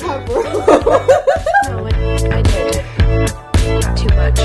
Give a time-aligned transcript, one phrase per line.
[0.00, 0.48] 他不是。
[1.68, 1.88] No, I,
[2.30, 2.82] I did.
[3.80, 4.40] Not too much.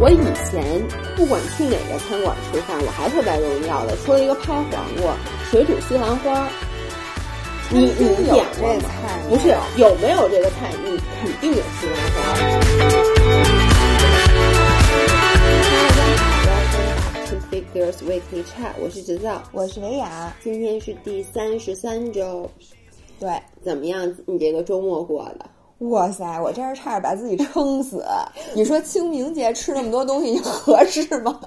[0.00, 0.16] 我以
[0.50, 0.82] 前
[1.16, 5.14] 不管去哪个餐馆吃饭，我还特别容易要的，除了一个拍黄瓜、
[5.50, 6.48] 水煮西兰花。
[7.72, 8.90] 你你点过吗
[9.28, 10.72] 不是有没有这个菜？
[10.84, 12.18] 你肯定有西兰花。
[17.26, 22.50] To Figures Weekly Chat，我是直造，我是维雅，今天是第三十三周，
[23.20, 23.30] 对，
[23.62, 24.12] 怎么样？
[24.26, 25.46] 你这个周末过的？
[25.88, 28.04] 哇塞，我真是差点把自己撑死。
[28.54, 31.40] 你说清明节吃那么多东西，你合适吗？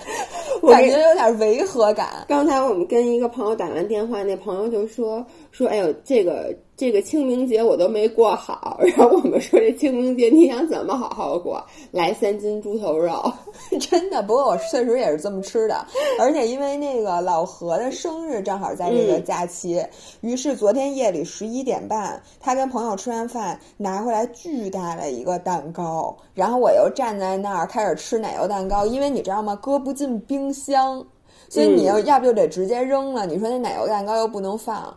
[0.60, 2.24] 我感觉有点违和感。
[2.28, 8.80] 刚才我们跟一个朋友打完电话，那朋友就说说，哎呦，这个这个清明节我都没过好。
[8.82, 11.64] 然后我们说这清明节你想怎么好好过？
[11.92, 13.32] 来三斤猪头肉。
[13.78, 15.86] 真的，不过我确实也是这么吃的，
[16.18, 19.80] 而且因为那个老何的生日正好在这个假期，
[20.22, 31.06] 于是昨天夜里十一点半，他跟朋友吃完饭拿回来巨大的一个蛋糕，然后我又站在那儿开始吃奶油蛋糕，因为你知道吗，搁不进冰箱，
[31.48, 34.92] 所以你要要不就得直接扔了，你说那奶油蛋糕又不能放，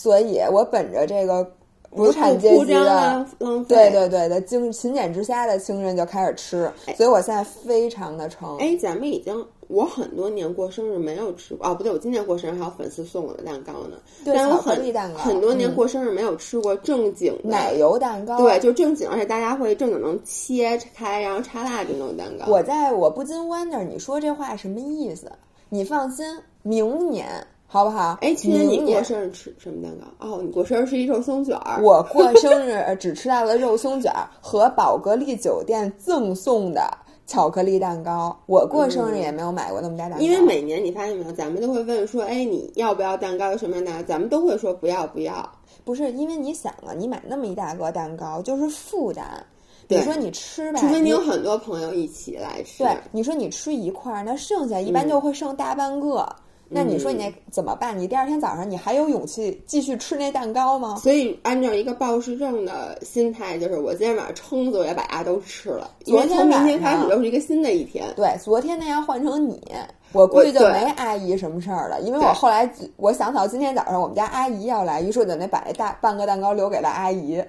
[0.00, 1.44] 所以我本着这个
[1.90, 3.74] 无产阶级的浪浪费。
[3.74, 8.56] 对对对的精勤俭之家的精神就开始吃，所以我现在非常的撑。
[8.58, 13.96] 哎，咱们已经我很多年过生日没有吃过哦，不对，我今年过生日还有粉丝送我的蛋糕呢。
[14.24, 17.72] 对但是我巧克很力蛋糕很多年嗯过生日没有吃过正经的奶。
[17.72, 22.46] 油蛋糕，对，就正经，而且大家会正经能切开，然后插蜡烛那种蛋糕。
[22.46, 25.32] 我在我不禁 wonder，你说这话什么意思？
[25.70, 26.24] 你放心，
[26.62, 27.26] 明年
[27.70, 28.16] 好不好？
[28.22, 30.26] 哎，去年你过生日吃什么蛋糕？
[30.26, 31.82] 哦，你过生日是一肉松卷儿。
[31.82, 36.90] 我过生日呃只吃到了肉松卷儿和宝格丽酒店赠送的
[37.26, 38.34] 巧克力蛋糕。
[38.46, 43.50] 我过生日也没有买过那么大蛋糕，因为每年你发现没有，咱们都会问说，哎，你要不要蛋糕？
[43.52, 44.08] 有什么样的蛋糕？
[44.08, 45.46] 咱们都会说不要不要。
[45.84, 49.44] 不是因为你想啊，你买那么一大个蛋糕就是负担。
[49.86, 52.82] 对你说你吃吧，除非你有很多朋友一起来吃。
[52.82, 56.26] 对，你说你吃一块儿，那剩下一般就会剩大半个。
[56.70, 57.98] 那你说你那怎么办？
[57.98, 60.96] 你第二天早上你还有勇气继续吃那蛋糕吗？
[60.96, 68.04] 所以按照一个暴食症的心态，就是我今天晚上撑死我也把它都吃了，昨天从明天开始又是一个新的一天。
[68.16, 69.60] 对，昨天那要换成你，
[70.12, 77.42] 我估计就没阿姨什么事儿了，因为我后来我想到今天早上我们家阿姨要来，于是我就得把那大半个蛋糕留给了阿姨。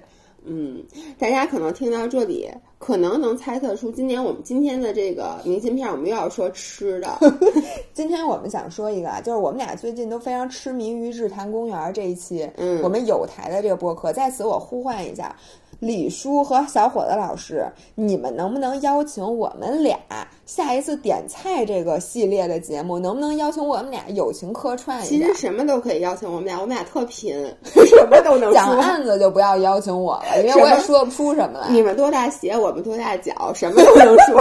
[0.44, 0.82] 嗯，
[1.18, 7.18] 大家可能听到这里，可能能猜测出今年我们今天的这个明信片，我们又要说吃的。
[7.92, 15.36] 今天我们想说一个啊，就是我们俩最近都非常痴迷于日坛公园这一期，嗯我们有台的这个播客，在此我呼唤一下。
[15.80, 19.98] 李叔和小伙子老师，你们能不能邀请我们俩
[20.44, 22.98] 下一次点菜这个系列的节目？
[22.98, 25.34] 能不能邀请我们俩友情客串一下其实？
[25.34, 28.80] 什么都可以邀请我们俩，我们俩特贫，什么都能讲说。
[28.82, 31.68] 案子就不要邀请我了，因为我也说不出什么来。
[31.70, 34.40] 你们多大鞋，我们多大脚，什么都能说。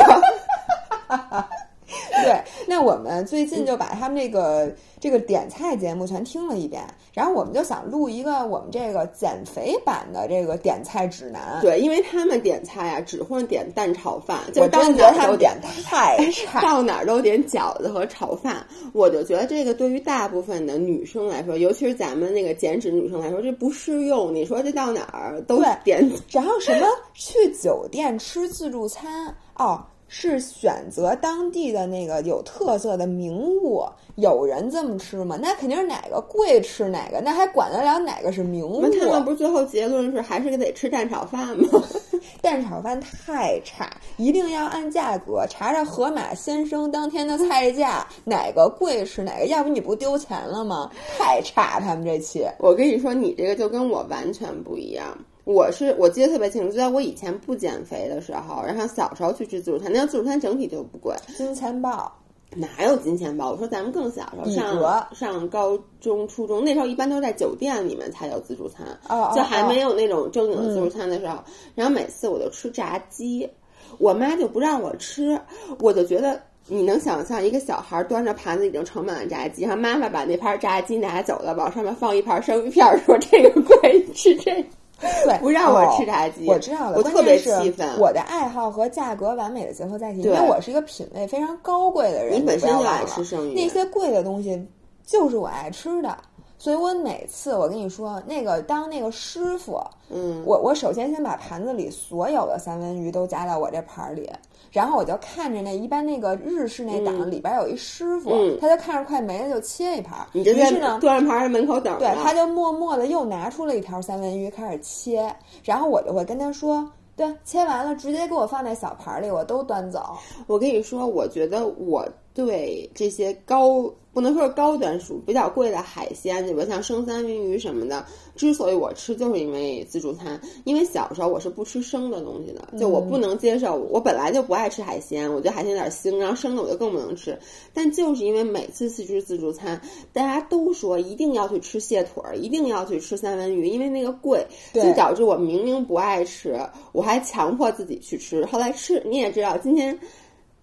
[2.24, 6.84] 对，那我们最近就把他们这个这个点菜节目全听了一遍，
[7.14, 11.60] 然后我们就想录一个我们这个减肥版的这个点菜指南。
[11.62, 16.62] 对，因为他们点菜啊，只会点蛋炒饭，就到哪儿都点太差。
[16.62, 24.34] 到哪儿都点饺子和炒饭，我就觉得这个对于大部分的女生来说，尤其是咱们那个减脂女生来说，这不适用。
[24.34, 33.86] 你说这到哪儿都点，然后什么去酒店吃自助餐哦，是选择当地的那个有特色的名物。
[34.16, 35.40] 有人这么吃吗？
[35.42, 38.82] 那肯定是哪个贵吃哪个，那还管得了哪个是名物？
[38.82, 41.82] 那他们不是最后结论是还是得吃蛋炒饭吗？
[42.42, 50.92] 蛋炒饭太差，一定要按价格查查盒马鲜生当天的菜价，哪个贵吃哪个，要不你不丢钱了吗？
[51.18, 52.46] 太差，他们这期。
[52.60, 55.18] 我跟你说，你这个就跟我完全不一样。
[55.52, 62.16] 我是我记得特别清楚，就在我以前不减肥的时候，然后小时候去吃自助餐，那个自助餐整体就不贵，金钱豹，
[62.56, 63.50] 哪有金钱豹？
[63.50, 71.40] 我说咱们更小时候比上上高中、初中那时候，一般都是在酒店里面才有自助餐，哦哦就还没哦有那种正经的自助餐的时候。
[71.74, 73.50] 然后每次我就吃炸鸡，
[73.98, 75.42] 我妈就不让我吃，
[75.80, 76.40] 我就觉得。
[76.72, 84.70] 你能想象一个小孩端着盘子已经盛满了炸鸡，然后妈妈把那盘炸鸡拿走了，往上面放一盘生鱼片儿，说这个贵，吃这个。
[85.00, 92.36] 对，不让我哦吃炸鸡我知道了，我特别关键是气愤我的爱好和价格完美的结合在一起，因为我是一个品味非常高贵的人。
[92.36, 94.68] 你本身就爱吃生鱼那些贵的东西
[95.06, 96.18] 就是我爱吃的。
[96.60, 104.30] 所以我每次我跟你说，那个当那个师傅，嗯，我我首先先把盘子里所有的三文鱼都夹到我这盘儿里，
[104.70, 111.00] 然后我就看着那一般那个日式那档里边有一师傅，嗯他就看着快没了就切一盘于是呢。
[111.00, 112.00] 端着盘儿在门口等着。
[112.00, 115.34] 对，他就默默的又拿出了一条三文鱼开始切，
[115.64, 116.86] 然后我就会跟他说
[117.16, 120.18] ：“对，切完了直接给我放在小盘儿里，我都端走。
[120.46, 122.06] 我跟你说，我觉得我
[122.46, 126.66] 对这些高不能说是高端属比较贵的海鲜，对吧？
[126.68, 128.04] 像生三文鱼什么的，
[128.36, 130.40] 之所以我吃，就是因为自助餐。
[130.64, 137.38] 因为小时候我是不吃生的东西的，就我不能接受，我本来就不爱吃海鲜，我觉得海鲜有点腥，然后生的我就更不能吃。
[137.74, 139.80] 但就是因为每次去吃自助餐，
[140.12, 146.58] 大家都说一定要去吃蟹腿儿，一定要去吃三文鱼，因为那个贵，就导致我明明不爱吃，
[146.94, 148.44] 我还强迫自己去吃。
[148.48, 149.98] 后来吃，你也知道，今天。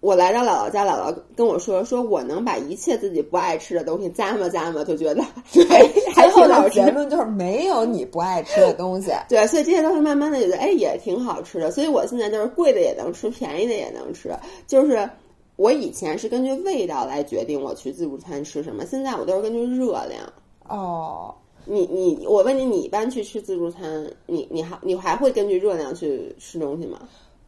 [0.07, 5.21] 我来到姥姥家，姥姥跟我说，说我能把一切自己不爱吃的东西咂摸咂摸，就觉得
[5.51, 5.65] 对
[6.13, 6.91] 还最后挺好吃的结。
[6.93, 9.11] 论就是没有你不爱吃的东西。
[9.27, 11.69] 对，所以这些东西慢慢的觉得，哎，也挺好吃的。
[11.71, 14.33] 所以我现在就是贵的也能吃，便宜的也能吃。
[14.65, 15.09] 就是
[15.57, 20.23] 我以前是根据味道来决定我去自助餐吃什么，现在我都是根据热量。
[20.69, 26.97] 哦，你你，我问你，你一般去吃自助餐，你你还你还会根据热量去吃东西吗？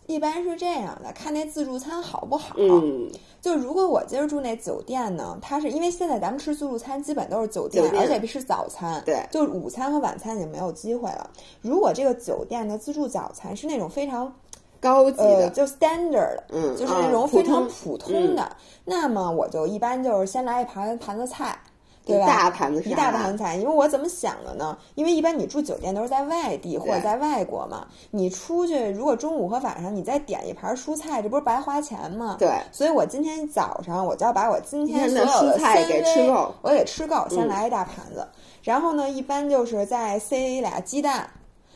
[0.10, 2.56] 一般是这样的，看那自助餐好不好。
[2.58, 3.08] 嗯，
[3.40, 11.30] 就如果我今儿住那酒店呢，它是因为现在咱们吃自助餐基本都是酒店，酒店而且是早餐，对就是午餐和晚餐已经没有机会了。
[11.62, 14.34] 如果这个酒店的自助早餐是那种非常
[14.80, 21.56] 高级的，呃就 standard 的，嗯就是那种啊非常普通普通的，那么我就一般就是先来一盘盘子菜。
[22.10, 22.26] 对吧？
[22.26, 24.78] 一大盘子一大盘菜，因为我怎么想的呢？
[24.96, 32.36] 因为一般你住酒店都是在外地或者在外国嘛，你出去如果中午和晚上你再点一盘蔬菜，这不是白花钱吗？
[32.40, 38.28] 对所以我今天早上我就要把我今天所有蔬菜给吃够我得吃够，先嗯来一大盘子。
[38.62, 41.30] 然后呢，一般就是再塞俩鸡蛋，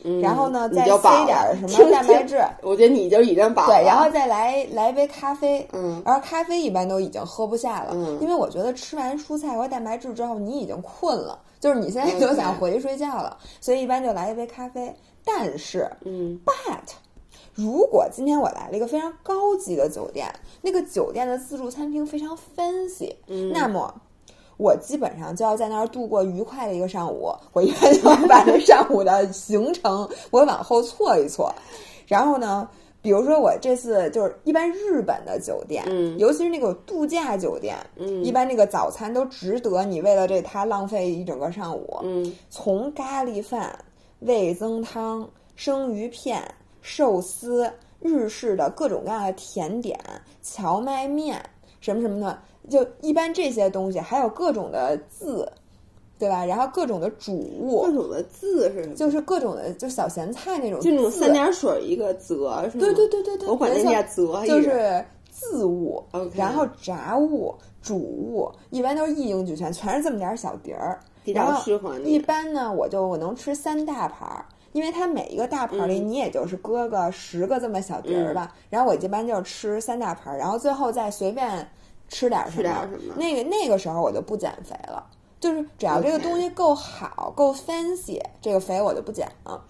[0.03, 3.69] 嗯然后呢再塞点儿什么蛋白质我觉得你就已经饱了。
[3.69, 14.93] 对，然后再来来一杯咖啡，嗯然后咖啡一般都已经喝不下了，嗯因为我觉得吃完蔬菜和蛋白质之后，你已经困了，就是你现在就想回去睡觉了，所以一般就来一杯咖啡。
[15.25, 16.93] 但是嗯，，but
[17.53, 20.27] 如果今天我来了一个非常高级的酒店，
[20.61, 23.15] 那个酒店的自助餐厅非常 fancy，、
[23.53, 23.93] 那嗯么。
[24.57, 31.53] 我基本上就要在那儿度过愉快的一个上午，我一般就要把这上午的行程我往后错一错，
[32.07, 32.67] 然后呢，
[33.01, 42.33] 比如说我这次就是一般日本的酒店，嗯尤其是那个度假酒店，嗯一般那个早餐都值得你为了这它浪费一整个上午，嗯。
[42.49, 43.77] 从咖喱饭、
[44.19, 46.41] 味增汤、生鱼片、
[46.81, 47.69] 寿司、
[47.99, 49.99] 日式的各种各样的甜点、
[50.41, 51.41] 荞麦面
[51.83, 52.39] 什么什么的，
[52.69, 55.51] 就一般这些东西，还有各种的字，
[56.17, 56.45] 对吧？
[56.45, 58.95] 然后各种的主物各，种的字是什么？
[58.95, 62.79] 就是各种的就小咸菜那种字，就那种三点水一个泽是吗？
[62.79, 66.01] 对对对对对，我管那叫泽，就是字物
[66.33, 74.45] 然后杂物、主物，一般都是一应俱全，全是这么点儿小碟儿，比较然后适合你一般呢，我就我能吃三大盘儿。
[74.73, 81.65] 因为它每一个大盘儿里，嗯你也就是搁个十个这么小碟儿吧，然后我一般就是吃三大盘儿，然后最后再随便
[82.09, 82.87] 吃点儿什么。
[82.91, 85.05] 什么那个那个时候我就不减肥了，
[85.39, 89.63] 就是只要这个东西够好、够 fancy，这个肥我就不减了。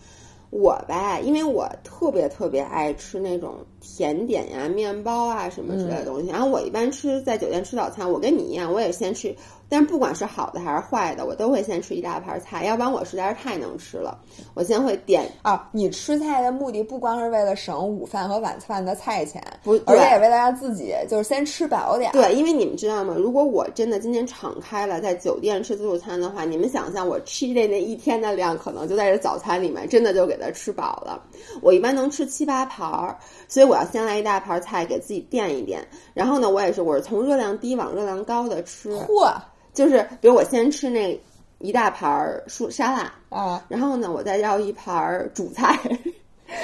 [0.50, 6.30] 我吧，因为我特别特别爱吃那种甜点呀、面包啊什么之类的东西。
[6.30, 9.36] 然后我一般吃在酒店吃早餐，我跟你一样，我也先吃。
[9.74, 14.20] 但是不管是好的还是坏的，我都会先吃一大盘菜，要不然我实在是太能吃了。
[14.53, 22.13] 我先会点啊，你吃菜的目的不光是为了省午饭和晚饭的菜钱，不而且对也为了让自己就是先吃饱点儿。
[22.13, 23.15] 对，因为你们知道吗？
[23.18, 31.20] 如果我真的今天敞开了在酒店吃自助餐的话，你们想象我 cheat day 那一天的量，可能就在这早餐里面，真的就给它吃饱了。
[31.63, 35.84] 我一般能吃七八盘儿，所以我要先来一大盘菜给自己垫一垫。
[36.13, 39.34] 然后呢，我也是，我是从热量低往热量高的吃，嚯
[39.74, 41.20] 就是比如我先吃那
[41.60, 43.65] 一大盘儿蔬沙拉，啊！
[43.68, 45.77] 然后呢，我再要一盘儿主菜。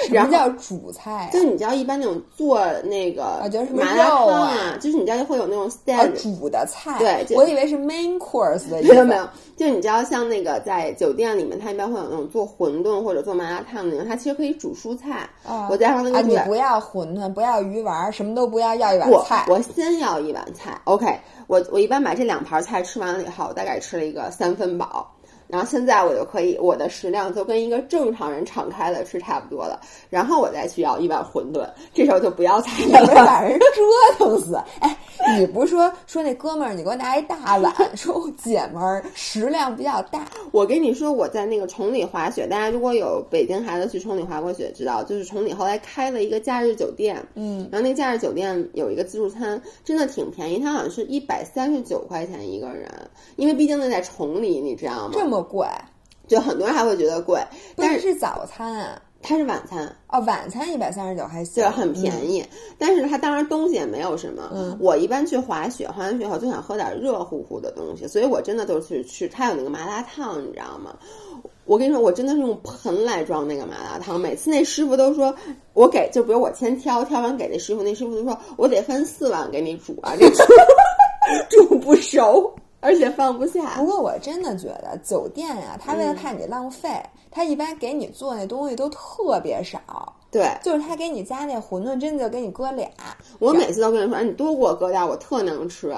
[0.06, 1.30] 什么叫主菜啊？
[1.32, 5.64] 就是你知道，一般那种做那个啊就是什么麻辣烫肉啊啊，就是你知道会有那种
[5.96, 8.92] 啊煮的菜，对我以为是 main course 的意思。
[8.92, 15.28] 没有没有，就你知道，像那个在酒店里面，它一般会有那种做馄饨或者做麻辣烫的那种，它其实可以煮蔬菜。
[15.44, 19.44] 啊我加上那啊，个你不要馄饨，不要鱼丸儿，什么都不要，要一碗我菜。
[19.48, 21.06] 我先要一碗菜，OK，
[21.50, 25.12] 我我一般把这两盘菜吃完了以后，大概吃了一个三分饱。
[25.48, 29.80] 然后现在我就可以，我的食量就跟一个正常人敞开了吃差不多了。
[30.08, 33.04] 然后我再去要一碗馄饨，这时候就不要菜了。
[33.26, 33.66] 把人 折
[34.16, 34.54] 腾死！
[34.78, 34.96] 哎，
[35.38, 52.90] 你不是说说那哥们儿，你给我拿一大碗， 说我姐们儿食量比较大，我跟你说，我在那个崇礼滑雪，大家如果有北京孩子去崇礼滑过雪，知道就是崇礼后来开了一个假日酒店，嗯，然后那假日酒店有一个自助餐，真的挺便宜，它好像是一百三十九块钱一个人，
[53.36, 55.10] 因为毕竟那在崇礼，你知道吗？
[55.12, 55.66] 这么贵，
[56.26, 57.38] 就很多人还会觉得贵，
[57.76, 59.00] 但是是是早餐啊？
[59.22, 62.44] 它是晚餐，哦，晚餐一百三十九还行，对，很便宜。
[62.78, 64.50] 但是它当然东西也没有什么。
[64.54, 70.96] 嗯我一般去滑雪，滑完雪后就想喝点热乎乎的东西，所以我真的都是去它有那个麻辣烫，你知道吗？
[71.66, 75.32] 我跟你说，我真的是用盆来装那个麻辣烫，每次那师傅都说，
[75.74, 80.42] 我给就比如我先挑，挑完给那师傅，那师傅就说我得分四碗给你煮啊，这煮
[81.68, 83.86] 煮不熟，而且放不下不。
[83.86, 89.80] 过我真的觉得酒店呀、他为了怕你浪费，他一般给你做那东西都特别少，
[90.30, 92.88] 对就是他给你加那馄饨，真的就给你搁俩。
[93.38, 95.92] 我每次都跟你说，哎，你多给我搁点儿，我特能吃，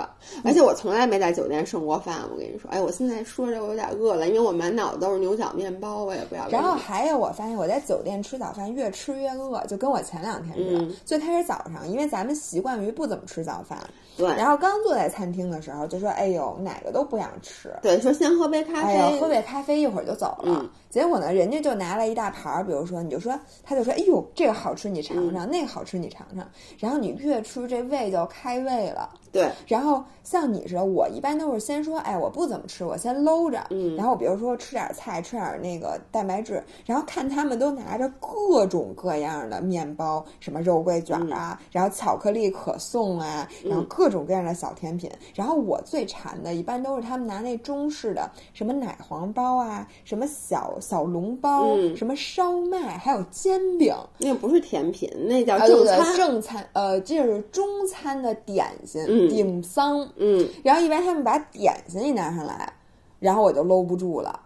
[0.45, 2.21] 而且我从来没在酒店剩过饭。
[2.33, 6.62] 我跟你说，哎，我现在说着我有点饿了，因为我满脑子都是牛角面包，我也不知道为什么。
[6.62, 10.79] 然后还有，我发现我在酒店吃早饭越吃越饿，就跟我前两天似的。
[10.79, 13.79] 嗯最开始早上，因为咱们习惯于不怎么吃早饭，
[14.17, 20.45] 对然后刚坐在餐厅的时候就说：“哎呦，哪个都不想吃。”对，说先喝杯咖啡，喝杯咖啡一会儿就走了。
[20.47, 23.33] 嗯结果呢，人家就拿了一大盘儿，比如说，你就说，
[23.65, 26.49] 他就说，哎呦，这个好吃，你尝嗯尝；那个好吃，你尝尝。
[26.79, 29.09] 然后你越吃，这胃就开胃了。
[29.33, 33.97] 对，然后像你似的，我一般都是先说，哎，我不怎么吃，我先搂着，嗯。
[33.97, 41.67] 然后比如说吃点菜，吃点那个蛋白质，然后看他们都拿着各种各样的面包，什么肉桂卷啊，嗯。
[41.73, 45.11] 然后巧克力可颂啊，然后各种各样的小甜品。
[45.35, 51.97] 然后我最馋的，一般都是他们拿那中式的什么奶黄包啊，什么小小笼包，嗯。
[51.97, 53.95] 什么烧麦，还有煎饼。
[54.19, 56.17] 那不是甜品，那叫啊，对对，正餐。
[56.17, 60.09] 正餐，呃，这是中餐的点心，嗯顶丧。
[60.17, 62.73] 嗯，然后一般他们把点心一拿上来，
[63.19, 64.41] 然后我就搂不住了。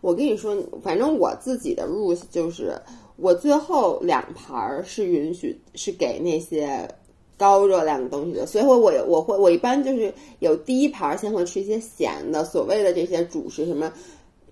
[0.00, 2.74] 我跟你说，反正我自己的 rules 就是，
[3.16, 6.88] 我最后两盘儿是允许是给那些
[7.36, 13.92] 高热量的东西的，所以我我我会我一般就是有第一盘儿先会吃一些咸的，所谓的这些主食什么。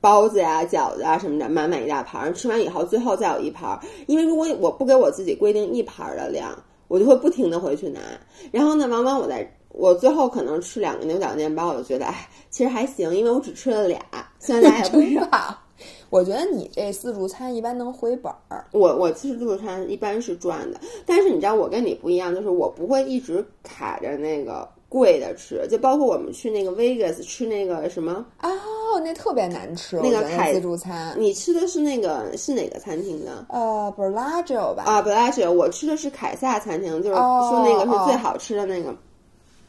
[0.01, 2.31] 包子呀、饺子啊什么的，满满一大盘儿。
[2.35, 3.81] 吃完以后，最后再有一盘儿。
[4.07, 6.63] 因为如果我不给我自己规定一盘儿的量，
[6.95, 7.99] 我就会不停的回去拿。
[8.53, 14.01] 然后呢，往往我在我最后可能吃两个牛角面包，我就觉得哎，其实还行，因为我只吃了俩，
[14.39, 15.27] 虽然俩也不少。
[15.27, 15.61] 吧？
[16.09, 18.65] 我觉得你这自助餐一般能回本儿。
[18.71, 31.13] 我我其实自助餐一般是赚的，但是你知道我跟你不一样，就是我不会一直卡着那个贵的吃，就包括我们去那个 Vegas 吃那个什么，哦，那特别难吃，那个凯自助餐。
[31.19, 33.45] 你吃的是那个是哪个餐厅的？
[33.49, 38.95] 呃 b e l a g i o 吧，啊，，Biragio，我吃的是凯撒餐厅，就是哦说那个是最好吃的那个。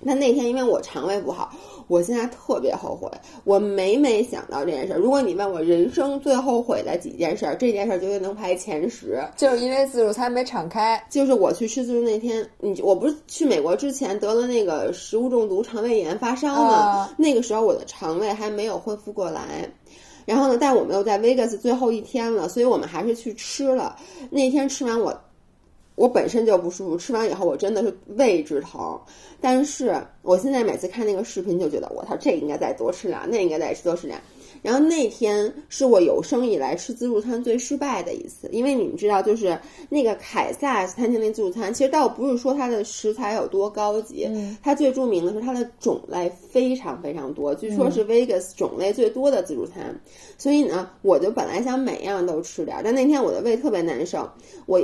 [0.08, 1.52] 那那天因为我肠胃不好，
[1.88, 3.10] 我现在特别后悔，
[3.44, 9.20] 我每每想到这件事儿，如果你问我人生最后悔的几件事儿，这件事儿绝对能排前十。
[9.36, 11.04] 就是因为自助餐没敞开。
[11.10, 16.74] 就是我去吃自助那天，你我不是去美国之前得了那个食物中毒、肠胃炎发烧吗？
[16.76, 19.68] 啊那个时候我的肠胃还没有恢复过来。
[20.26, 23.96] 然后呢，但我们又在 Vegas 最后一天了，所以我们还是去吃了。
[24.30, 25.16] 那天吃完我，
[25.96, 29.00] 我本身就不舒服，吃完以后我真的是胃直疼。
[29.40, 34.22] 但是我现在每次看那个视频，就觉得我操，这应该再多吃俩，那应该再多吃俩。
[34.62, 39.58] 然后那天是我有生以来吃自助餐最失败的一次，因为你们知道，就是
[39.90, 49.96] 那个凯撒餐厅那自助餐，其实倒不是说它的食材有多高级，嗯它最著名的是它的种类非常非常多，据说是 Vegas 种类最多的自助餐。
[50.38, 54.28] 所以呢，我就本来想每样都吃点儿，但那天我的胃特别难受，
[54.66, 54.82] 我。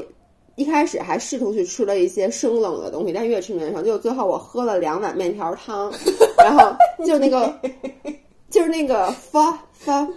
[0.56, 3.82] 一开始还试图去吃了一些生冷的东西，但越吃越难受。
[3.82, 5.92] 结果最后我喝了两碗面条汤，
[6.38, 7.54] 然后就那个
[8.50, 10.08] 就是那个发发，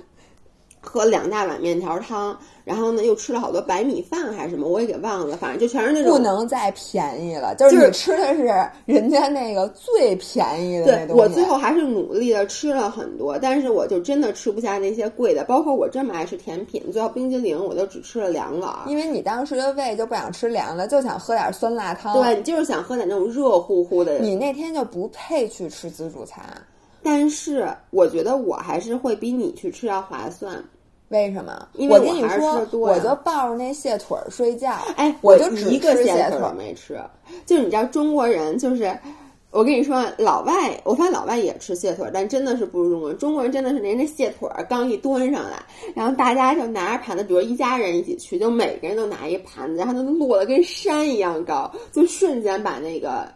[0.85, 11.13] 喝两大碗面条汤，然后呢又吃了好多白米饭还是什么，我也给忘了，反正就全是那种不能再便宜了，就是就是你吃的是人家那个最便宜的那东西。
[11.15, 18.75] 对我最后还是努力的吃了很多，但是我就真的吃不下那些贵的，包括我这么爱吃甜品，最后冰激凌我都只吃了两碗。
[18.87, 22.15] 因为你当时的胃就不想吃凉的，就想喝点酸辣汤。
[22.23, 24.19] 对，你就是想喝点那种热乎乎的。
[24.19, 26.45] 你那天就不配去吃自助餐，
[27.03, 30.63] 但是我觉得我还是会比你去吃要划算。
[31.15, 31.67] 为什么？
[31.75, 34.73] 因为我跟你说我就抱着那蟹腿儿睡觉。
[34.97, 37.01] 哎，我就只一个蟹蟹腿儿没吃。
[37.47, 38.93] 就你知道中国人就是。
[39.57, 40.53] 我跟你说，老外，
[40.83, 43.19] 我发现老外也吃蟹腿儿，但真的是不如中国人。
[43.21, 45.63] 中国人真的是连那蟹腿儿刚一端上来，
[45.95, 53.29] 然后大家就拿着盘子，比如一家人一起去，就每个人都拿一盘子，然后它都摞得跟山一样高，就瞬间把那个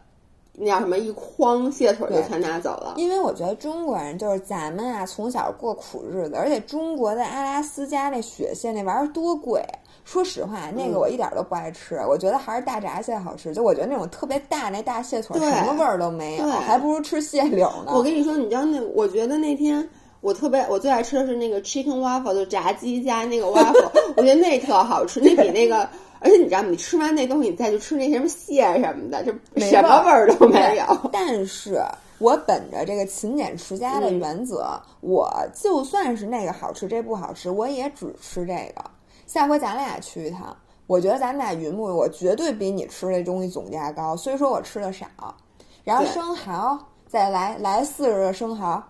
[0.58, 2.94] 那叫什么一筐蟹腿就全拿走了。
[2.96, 9.62] 因为我觉得中国人就是咱们啊，从小过苦日子，而且中国的阿拉斯加那雪蟹那玩意儿多贵。
[10.04, 13.52] 说实话，那嗯个我一点都不爱吃，我觉得还是大闸蟹好吃。
[13.52, 17.92] 就我觉得那种特别大那大蟹腿，对什么味儿都没有，对还不如吃蟹柳呢。
[17.94, 19.86] 我跟你说，你知道那，我觉得那天
[20.22, 25.86] 我特别，我最爱吃的是那个 chicken waffle，就炸鸡加那个 waffle， 我觉得那特好吃，那比那个，
[26.20, 26.68] 而且你知道吗？
[26.68, 30.84] 你吃完那东西，你再去吃那些什么蟹什么的，就什么味儿都没有。
[31.02, 31.80] 对但是
[32.18, 38.84] 我本着这个勤俭持家的原则，我就算是那个好吃，这不好吃，我也只吃这个。
[39.26, 40.56] 下回咱俩去一趟，
[40.86, 44.16] 我觉得咱们俩云木，我绝对比你吃这东西总价高。
[44.16, 45.06] 虽说我吃的少，
[45.84, 48.82] 然后生蚝再来来四十个生蚝，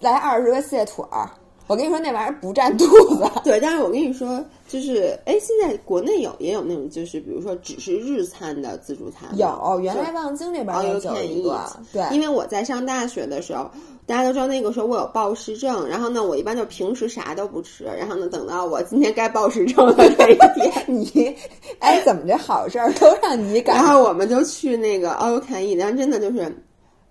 [0.00, 1.28] 来二十个蟹腿儿。
[1.66, 3.24] 我跟你说，那玩意儿不占肚子。
[3.42, 10.82] 对，但是我跟你说，就是哎，现在国内有也有那种，就是比如说只是日餐的自助餐，有，原来望京那边 all
[11.14, 11.60] 也有一个
[11.92, 13.68] 对，因为我在上大学的时候，
[14.06, 21.36] 大家都知道那个时候我有暴食症，然后呢，我一般就平时啥都不吃，然后呢，等到我今天该暴食症了这一天， 你，
[21.80, 26.64] 哎，怎么这好事儿都让你赶然后我们就去那个 all you can eat，然后真的就是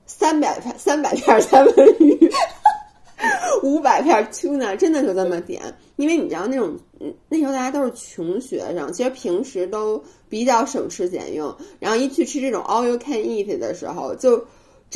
[0.06, 2.18] 三百片三百片三文鱼。
[3.64, 5.62] 五百片 tuna 真的就这么点，
[5.96, 6.78] 因为你知道那种，
[7.30, 14.44] 那时候大家都是穷学生，其实平时都比较省吃俭用，然后一去吃这种 all you can eat 的时候，就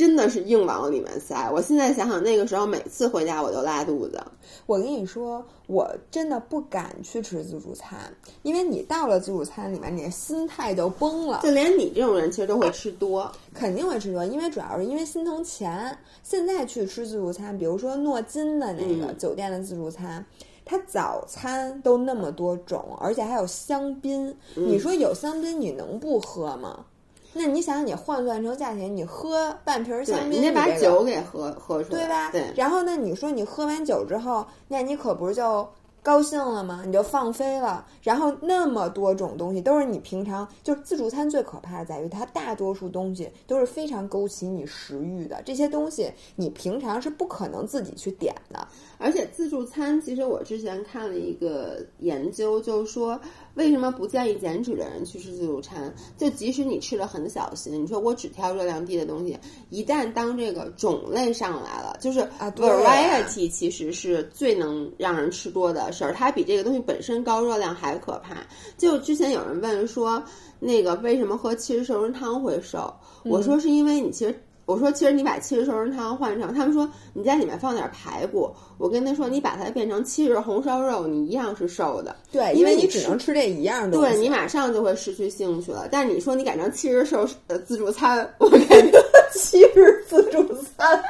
[0.00, 1.50] 真的是硬往里面塞。
[1.52, 4.18] 我现在想想，那个时候每次回家我就拉肚子。
[4.64, 13.30] 我跟你说，我真的不敢去吃自助餐，因为你到了自助餐里面，你的心态就崩了，就连你这种人，其实都会吃多。
[13.52, 15.94] 肯定会吃多，因为主要是因为心疼钱。
[16.22, 20.24] 现在去吃自助餐，比如说诺金的那个嗯酒店的自助餐。
[20.62, 24.32] 它早餐都那么多种，而且还有香槟。
[24.54, 26.86] 你说有香槟，你能不喝吗？
[27.32, 32.30] 那你想，你换算成价钱，你喝半瓶对香槟，你得把酒给喝喝出来，对吧？
[32.32, 32.44] 对。
[32.56, 35.68] 然后那，你说你喝完酒之后，那你可不是就
[36.02, 36.82] 高兴了吗？
[36.86, 37.86] 你就放飞了。
[38.02, 48.66] 然后那么多种东西都是你平常就是自助餐最可怕的在于它大多数东西都是非常勾起你食欲的，这些东西你平常是不可能自己去点的。
[48.98, 53.20] 而且自助餐，其实我之前看了一个研究，就是说
[53.60, 55.94] 为什么不建议减脂的人去吃自助餐？
[56.16, 68.34] 就即使你吃的很小心，你说我只挑热量低的东西，一旦当这个种类上来了，就是 variety 其实是最能让人吃多的事儿，它比这个东西本身高热量还可怕。
[68.78, 70.22] 就之前有人问说，
[70.58, 72.90] 那个为什么喝七十瘦身汤会瘦？
[73.24, 74.34] 我说是因为你其实。
[74.70, 82.14] 我说，其实你把七十瘦身汤换成，他们说你在里面放点排骨，我跟他说你把它变成七十红烧肉，你一样是瘦的。
[82.30, 84.08] 对，因为你吃为你只能吃这一样东西。
[84.08, 85.88] 对你马上就会失去兴趣了。
[85.90, 89.04] 但你说你改成七十瘦呃自助餐，我感觉
[89.34, 90.40] 七十自助
[90.76, 91.02] 餐，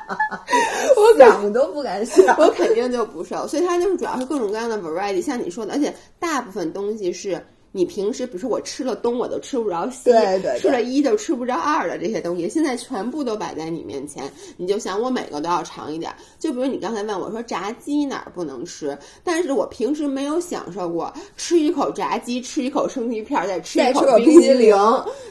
[0.96, 2.24] 我想都不敢想。
[2.40, 3.46] 我肯定就不瘦。
[3.46, 7.38] 所以它就是主要是各种各样的 variety，像你说的，而且大部分东西是。
[7.76, 16.14] 你平时，比如说我吃了东，我都吃不着西；对对对吃了一就吃不着二的这些东西，现在全部都摆在你面前，你就想我每个都要尝一点。
[16.38, 24.76] 就比如你刚才问我说炸鸡哪儿不能吃，但是我平时没有享受过吃一口炸鸡，吃一口生鱼片儿，再吃一口冰冰激凌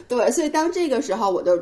[0.06, 1.58] 对，所以当这个时候我就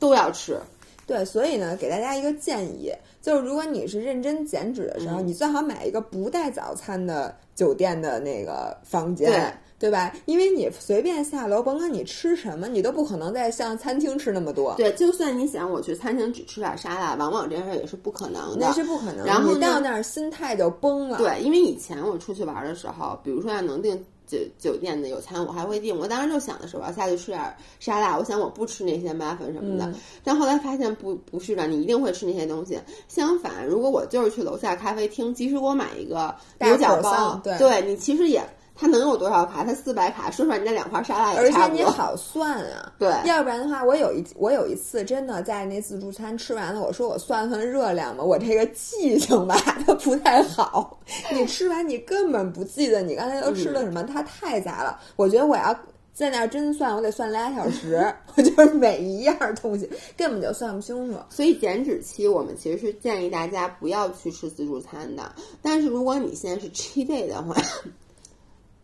[0.00, 0.58] 都要吃。
[1.06, 2.90] 对，所以呢，给大家一个建议，
[3.22, 9.56] 就是如果你是认真减脂的时候，嗯你最好买一个不带早餐的酒店的那个房间。
[9.78, 10.12] 对对吧？
[10.24, 18.66] 因为你随便下楼，甭管你吃什么，你都不可能再像餐厅吃那么多，对，就算你想我去餐厅只吃点沙拉，往往这事儿也是不可能的。
[18.66, 19.26] 那是不可能的。
[19.26, 21.18] 然后到那儿心态就崩了。
[21.18, 25.96] 对，因为以前我出去玩的时候，比如说要能订酒酒店的有餐，我还会订。
[25.96, 29.84] 我当时就想的是，我要下去吃点沙拉，我想我不吃那些麻粉什么的。
[29.86, 32.78] 嗯但后来发现不不是的，你一定会吃那些东西。
[33.08, 38.42] 相反，如果我就是去楼下咖啡厅，即使我买一个大牛角包桑，对你其实也。
[38.76, 39.64] 它能有多少卡？
[39.64, 41.76] 它四百卡，说出来你那两块沙拉也而差不多。
[41.76, 51.00] 且你好算啊， 对要不然的话，我有一我有一次真的在那自助餐吃完了，我说我算算热量吧，我这个记性吧，它不太好。
[51.32, 55.00] 你吃完你根本不记得你刚才都吃了什么，它太杂了。
[55.16, 55.74] 我觉得我要
[56.12, 61.18] 在那儿真算，我得算俩小时， 我就是每一样东西根本就算不清楚。
[61.30, 65.30] 所以减脂期，我们其实是建议大家不要去吃自助餐的。
[65.62, 67.54] 但是如果你现在是 cheat day 的话，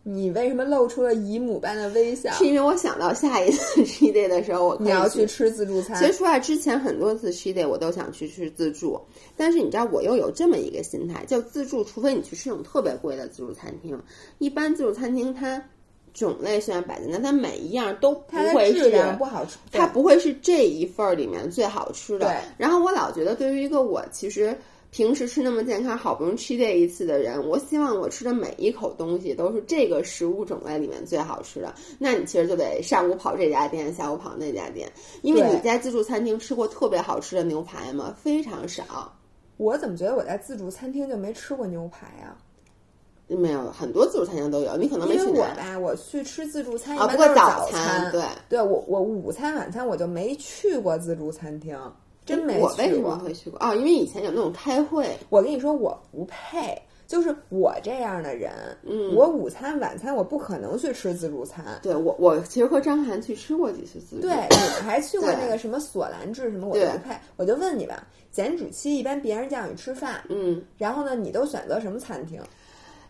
[0.05, 2.29] 你为什么露出了姨母般的微笑？
[2.33, 8.99] 是因为我想到下一次 cheat day 的时候，我你要去去吃自助餐其，实出来之前很多次 cheat day 我都想去吃自助，
[9.37, 13.97] 但是你知道我又有这么一个心态，就自助，除非你去吃那种特别贵的自助餐厅，
[14.39, 15.63] 一般自助餐厅它
[16.13, 22.27] 种类虽然摆在那，但每一样都不会是量不好吃，它不会是这一份儿里面最好吃的。
[22.27, 24.55] 对然后我老觉得，对于一个我其实
[24.93, 31.73] 平时吃那么健康，好不容易吃这一次的人，我希望我吃的每一口东西都是这个食物种类里面最好吃的。
[31.97, 34.87] 那你其实就得上午跑这家店，下午跑那家店，
[35.23, 38.15] 因为你在自助餐厅吃过特别好吃的牛排吗？
[38.21, 39.11] 非常少。
[39.57, 42.37] 我怎么觉得我在自助餐厅就没吃过牛排啊？
[43.27, 45.45] 没有，很多自助餐厅都有，你可能没因为我。
[45.55, 51.75] 吧，我去吃自助餐一啊，般都是不过早餐，对，对我我午餐晚餐我就没去过自助餐厅，
[52.25, 53.17] 真没我为什么去过。
[53.17, 53.59] 会去过？
[53.59, 56.79] 哦，因为以前有那种开会，我跟你说，我不配。
[57.05, 61.63] 就是我这样的人，嗯我午餐晚餐我不可能去吃自助餐。
[61.83, 64.21] 对我我其实和张涵去吃过几次自助。
[64.21, 67.15] 对，你还去过那个什么索兰治什么，我就不配。
[67.35, 72.41] 我就问你吧，减脂期一般别人叫你吃饭，嗯，然后呢，你都选择什么餐厅？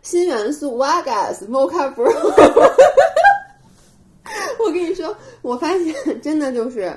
[0.02, 2.12] 新元素 Vegas Mocha Bro。
[4.58, 6.94] 我跟你说，我发现真的就是，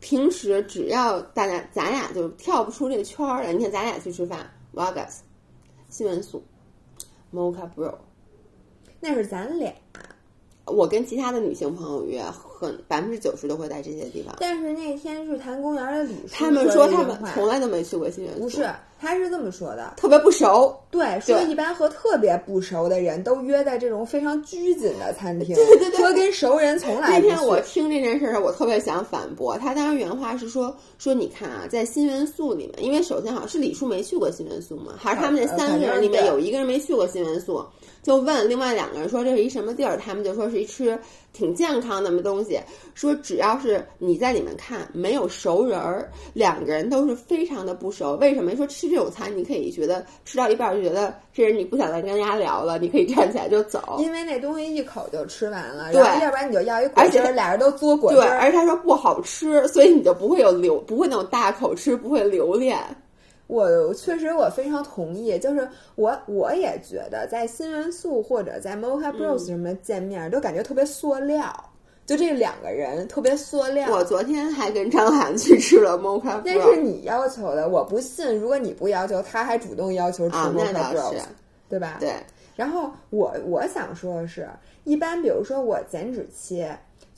[0.00, 3.52] 平时只要大家咱俩就跳不出这个圈儿来。
[3.52, 5.18] 你看咱俩去吃饭，Vegas
[5.88, 6.42] 新元素
[7.32, 7.94] Mocha Bro。
[9.00, 9.72] 那是咱俩，
[10.66, 14.34] 我跟其他的女性朋友约，很百分之九十都会在这些地方。
[14.40, 18.68] 但是那天日坛公园的李叔他们说说他们从来都没去过新元素，不是，
[19.00, 19.94] 他是这么说的。
[19.96, 20.74] 特别不熟。
[20.90, 27.60] 对，说一般和特别不熟的人都约在这种非常拘谨的餐厅，对对对说跟熟人从来不那天我。
[27.60, 29.74] 听这件事儿，我特别想反驳他。
[29.74, 37.62] 当时原话是说说你看啊，在新元素里面，因为首先好像是李叔没去过新元素嘛，还是他们那三个人里面有一个人没去过新元素，
[38.02, 40.98] 就问另外两个人说这是一什么地儿，他们就说是一吃
[41.34, 42.58] 挺健康的么东西，
[42.94, 48.16] 说只要是你在里面看没有熟人儿，两个人都是非常的不熟。
[48.16, 53.96] 为什么说吃这种餐你可以觉得吃到一半儿就觉得这人你不想再跟人家聊了，你可以站起来就走。
[53.98, 58.38] 因为那东西一口就吃完了，对然后要不然你就要一果而且俩人都嘬果汁对，儿。
[58.38, 62.78] 而且他说不好吃，所以你就不会有留，不会那种大口吃，不会留恋。
[63.46, 71.50] 我确实我非常同意，就是我我也觉得在新元素或者在 Mocha 嗯 Bros 什么见面、都感觉特别塑料，
[72.08, 73.86] 就这两个人特别塑料。
[73.90, 78.34] 我昨天还跟张涵去吃了 Mocha 那是你要求的，我不信。
[78.38, 81.20] 如果你不要求，他还主动要求吃啊，那是，
[81.68, 81.98] 对吧？
[82.00, 82.14] 对，
[82.56, 84.48] 然后我我想说的是，
[84.84, 86.66] 一般比如说我减脂期，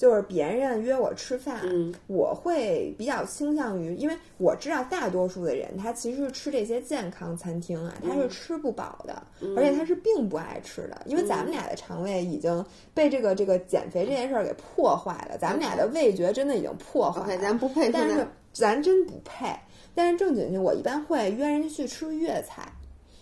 [0.00, 17.42] 就是别人约我吃饭，嗯我会比较倾向于，因为我知道大多数的人他其实吃这些健康餐厅啊，他是吃不饱的，嗯而且他是并不爱吃的，因为咱们俩的肠胃已经被这个这个减肥这件事儿给破坏了，咱们俩的味觉真的已经破坏了。
[17.42, 19.54] 咱不配但是咱真不配。
[19.94, 22.72] 但是正经经，我一般会约人家去吃粤菜，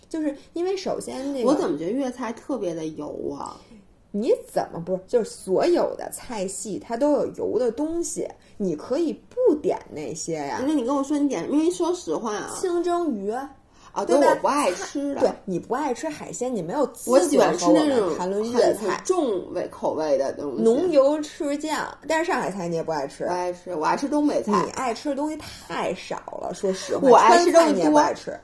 [0.07, 3.59] 就是因为首先那个我怎么觉得粤菜特别的油啊？
[4.11, 5.01] 你怎么不是？
[5.07, 10.73] 就是所有的菜系它都有油的东西，你可以不点那些呀那。
[10.73, 19.01] 你跟我说你点，因为说实话啊，清蒸鱼，啊，对吧我不爱吃的，对你不爱吃海鲜，你没有资我喜欢吃那种们谈论粤菜。
[19.05, 24.71] 重味口味的东西，浓油赤酱，但是上海菜你也不爱吃不，爱吃，我爱吃东北菜你。
[24.71, 26.51] 爱吃的东西太少了。
[26.53, 28.39] 说实话，我爱吃川菜你也东西多不爱吃。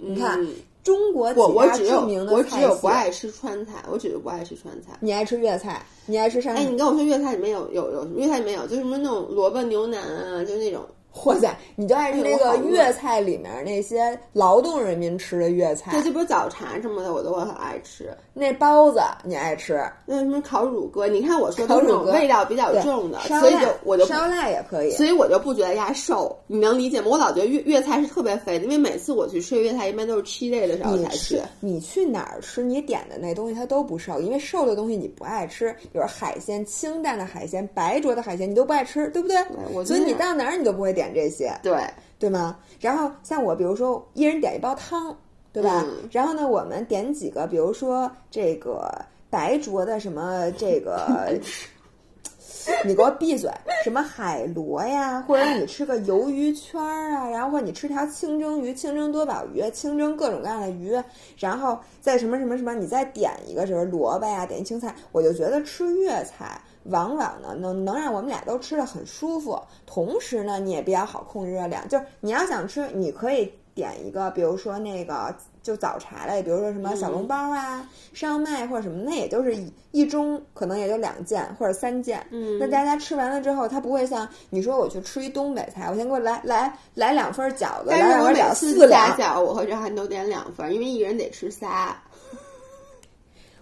[0.00, 0.54] 你看嗯
[0.88, 4.96] 中国几我我只有名的菜我只有不爱吃川菜，我只是不爱吃川菜。
[5.00, 10.82] 你爱吃粤菜，你爱吃上海哎，你跟我说粤菜里面有有有粤菜里面有，就是什么那种萝卜牛腩啊，就那种
[11.24, 18.16] 哇塞，你就爱吃那个粤菜里面那些劳动人民吃的粤菜对，，这不是早茶什么的，我都很爱吃。
[18.32, 24.92] 那包子你爱吃，那什么烤乳鸽，你看我说都乳鸽味道比较重的，所以就我就烧腊也可以。
[24.92, 27.08] 所以我就不觉得鸭瘦，你能理解吗？
[27.10, 31.40] 我老觉得粤粤菜是特别肥的，因为每次我去吃粤菜，一般都是 cheat day 的时候才去。
[31.58, 39.36] 你去哪儿吃，你点的那东西它都不瘦，因为瘦的东西你不爱吃，比如海鲜、清淡的海鲜、白灼的海鲜你都不爱吃，对不对？
[39.72, 41.78] 我所以你到哪儿你都不会点这些，对，
[42.18, 42.58] 对吗？
[42.80, 45.16] 然后像我，比如说一人点一包汤，
[45.52, 45.84] 对吧？
[45.86, 48.90] 嗯然后呢，我们点几个，比如说这个
[49.30, 51.38] 白灼的什么这个。
[52.84, 53.50] 你给我闭嘴！
[53.82, 60.94] 什么海螺呀，或者你吃个鱿鱼圈儿啊，然后或者你吃条清蒸鱼、清蒸多宝鱼、清蒸各种各样的鱼，
[61.38, 71.88] 然后再什么什么什么，你再点一个什么萝卜呀，点一青菜，我就觉得吃粤菜往往呢能能让我们俩都吃的很舒服，同时呢你也比较好控制热量。
[71.88, 82.26] 就是你要想吃，你可以点一个，比如说那个就早茶类，比如说什么小笼包啊、烧麦或者什么，那也就是一一盅可能也就两件或者三件。
[82.30, 89.16] 嗯那大家吃完了之后，他不会像你说我去吃一东北菜，我先给我来 来来两份饺子，来我每两份饺次四两。
[89.16, 91.96] 夹饺，我和张涵都点两份，因为一人得吃仨。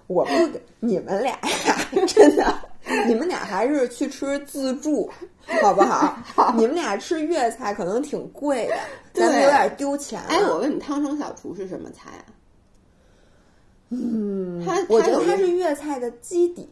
[0.07, 1.33] 我不给你们俩
[1.67, 1.77] 呀，
[2.07, 2.45] 真的，
[3.07, 5.11] 你们俩还是去吃自助，
[5.61, 6.17] 好不好？
[6.57, 8.77] 你们俩吃粤菜可能挺贵的，
[9.13, 10.29] 咱们有点丢钱了。
[10.29, 12.25] 哎，我问你，汤城小厨是什么菜啊？
[13.91, 16.69] 嗯，它我觉得它是粤菜的基底，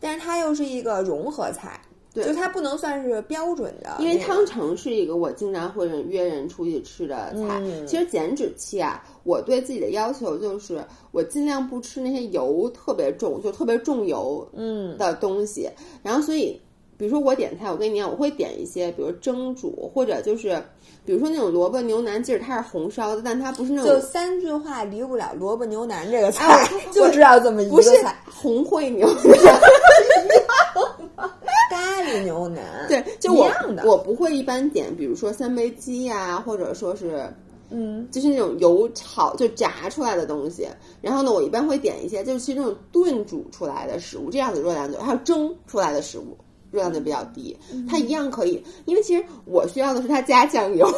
[0.00, 1.80] 但是它又是一个融合菜，
[2.12, 3.96] 对就它不能算是标准的。
[3.98, 7.60] 因为汤城是一个我经常会约人出去吃的菜。
[7.60, 15.68] 嗯其实减脂期啊，我对自己的要求就是我尽量不吃那些油特别重，就特别重油嗯的东西。
[16.02, 16.60] 然后所以，
[16.96, 20.62] 比如说我点菜，我跟你讲，我会点一些，比如蒸煮或者就是。
[21.06, 28.16] 比如说那种萝卜牛腩，即使它是红烧的，但它不是那种就三句话离不了萝卜牛腩这个菜，哎 就知道这么一不是个菜。
[28.24, 29.60] 红烩牛腩。
[31.70, 33.84] 咖喱牛腩，对，就一我样的。
[33.84, 37.28] 我不会一般点，比如说三杯鸡呀、或者说是
[37.70, 40.66] 嗯，就是那种油炒就炸出来的东西。
[41.00, 46.36] 然后呢，我一般会点一些就是其实那种炖煮出来的食物，这样子热量就还有蒸出来的食物。
[46.70, 50.88] 热量就比较低，嗯它一样可以，因为其实我需要的是它加酱油，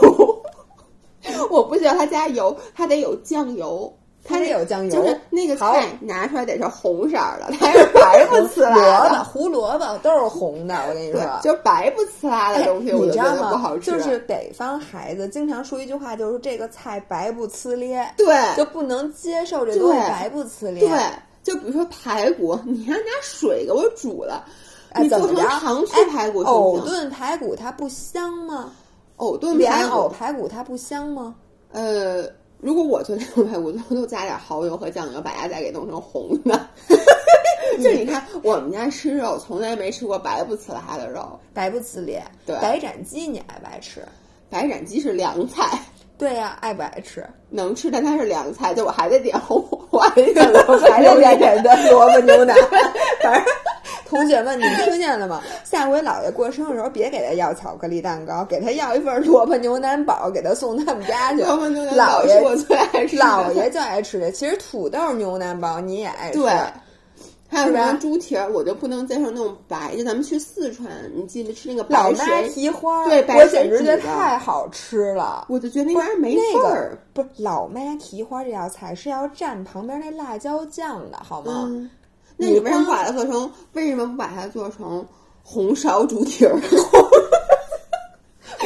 [1.51, 3.95] 我不需要它加油，它得有酱油，
[4.27, 11.21] 它得有酱油就是那个菜拿出来得是红色儿的， 它是白不呲萝啦的， 卜、胡萝卜都是红的，我跟你说。
[11.43, 13.59] 就是白不呲啦的哎东西，我你知觉得不吗？
[13.59, 13.91] 好吃。
[13.93, 20.81] 就是北方孩子经常说一句话，就是这个菜白不呲咧，对，就不能接受这东西白不呲咧。
[20.81, 20.91] 对，
[21.43, 24.45] 就比如说排骨，你还拿水给我煮了，
[24.91, 25.37] 哎，你做成？
[25.61, 26.87] 糖醋哎排骨行藕不行？
[26.87, 28.73] 炖排骨它不香吗？
[29.17, 31.35] 藕炖莲排骨，藕排骨它不香吗？
[31.73, 32.25] 呃，
[32.61, 36.69] 如果我做那种排骨，都 都加点蚝油和酱油，把鸭仔给弄成红的。
[37.83, 41.39] 就你看，我们家吃肉从来没吃过白不呲啦的肉。
[41.53, 42.25] 白不呲咧。
[42.47, 44.03] 对白斩鸡你爱不爱吃？
[44.49, 45.79] 白斩鸡是凉菜，
[46.19, 47.25] 对呀、爱不爱吃？
[47.51, 52.57] 能吃，但它是凉菜，就我还得点红，我还得点萝卜还得牛点点的萝卜牛腩。
[53.23, 53.45] 反正
[54.09, 55.43] 同学们，你们听见了吗？
[55.65, 61.43] 下回姥爷过生日的时候，别给他要巧克力蛋糕，给他要一份萝卜牛腩堡，给他送他们家去。
[61.43, 63.25] 萝卜牛腩姥爷堡是我最爱吃的。
[63.25, 64.31] 姥爷就爱吃这。
[64.31, 66.53] 其实土豆牛腩堡你也爱吃，对，
[67.49, 69.97] 还有什么猪蹄儿，我就不能接受那种白。
[69.97, 75.47] 就咱们去四川，你记得吃那个老妈白水，蹄花，对白水我简直觉得太好吃了。
[75.49, 76.99] 我就觉得那玩意儿没那个味儿。
[77.13, 81.65] 不是老妈蹄花这道菜是要蘸旁边那辣椒酱的，好吗？
[81.67, 81.89] 嗯，
[82.37, 83.51] 那你你为什么不把它做成？
[83.73, 85.07] 为什么不把它做成
[85.43, 86.61] 红烧猪蹄儿？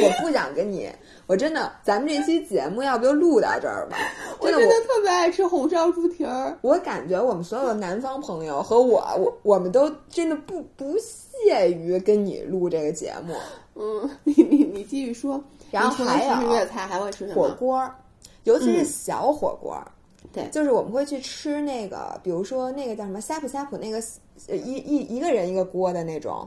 [0.03, 0.89] 我不想跟你，
[1.31, 3.95] 我真的，咱们这期节目要不就录到这儿吧？
[4.41, 6.57] 我真的，我真的特别爱吃红烧猪蹄儿。
[6.59, 13.33] 我感觉我们所有的南方朋友和我，我我们都真的不不屑于跟你录这个节目。
[13.75, 15.41] 嗯，你你你继续说。
[15.71, 17.35] 然后还有吃粤菜，还会吃什么？
[17.35, 17.95] 火锅儿，
[18.43, 19.89] 尤其是嗯小火锅儿。
[20.33, 24.03] 对就是我们会去吃那个，比如说那个叫什么呷哺呷哺，那个
[24.49, 26.45] 呃一一一个人一个锅的那种，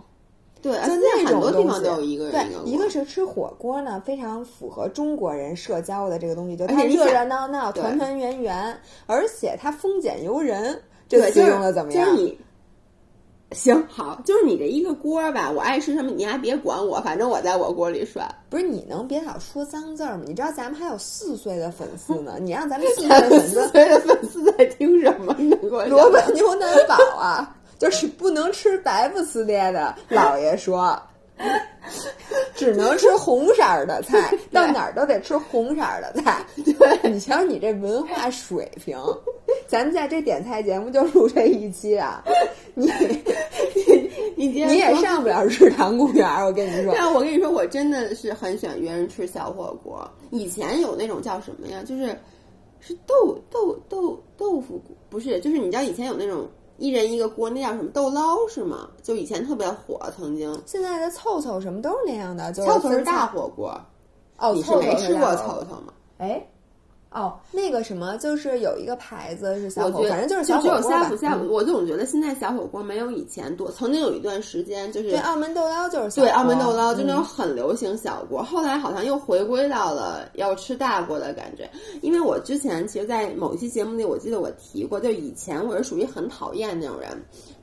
[0.64, 8.74] 对，而就且那种东西都有一个人对，一个是吃火锅呢，非常符合中国人社交的这个东西，就它热热闹闹、团团圆圆，
[9.04, 12.06] 而且它丰俭由人，这对，词就是用的怎么样？
[12.06, 12.38] 就是你。
[13.52, 18.26] 行好，就是你这一个锅吧，我爱吃什么你还别管我，反正我在我锅里涮。
[18.50, 20.24] 不是你能别老说脏字儿吗？
[20.26, 25.36] 你知道咱们还有四岁的粉丝呢，你让咱们 四岁的粉丝四丝岁的粉丝在听什么？
[25.38, 29.94] 你给我萝卜牛腩煲啊，就是不能吃白不呲咧的。
[30.08, 30.98] 姥爷说，
[32.54, 36.42] 只能吃红色儿的菜， 到哪儿都得吃红色儿的菜。
[36.64, 38.98] 对， 你瞧你这文化水平，
[39.66, 42.24] 咱们在这点菜节目就录这一期啊，
[42.72, 42.90] 你
[44.34, 46.94] 你你也上不了日坛公园儿，我跟你说。
[46.96, 50.10] 但我跟你说，我真的是很喜欢约人吃小火锅。
[50.30, 51.82] 以前有那种叫什么呀？
[51.86, 52.18] 就是
[52.80, 58.88] 是豆豆豆豆腐，不是，就是你知道以前有那种一人一个锅，那叫什么豆捞是吗？
[59.02, 60.62] 就以前特别火，曾经。
[60.66, 63.80] 现在的凑凑什么都是那样的，就是凑凑是大火锅，
[64.38, 65.92] 哦，你是没吃过凑凑吗？
[66.18, 66.46] 哎，
[67.14, 73.70] 哦，那个什么，就是有一个牌子是小火，锅反正就是小火锅吧呷哺呷哺，嗯我总觉得现在小火锅没有以前多。
[73.70, 81.70] 曾经有一段时间就是对，澳门豆捞就是小对，火澳门豆捞就那种嗯很流行小锅，后来好像又回归到了要吃大锅的感觉。
[82.02, 87.10] 因为我之前其实，在某一期节目里，我记得我提过，就以前我是属于很讨厌那种人，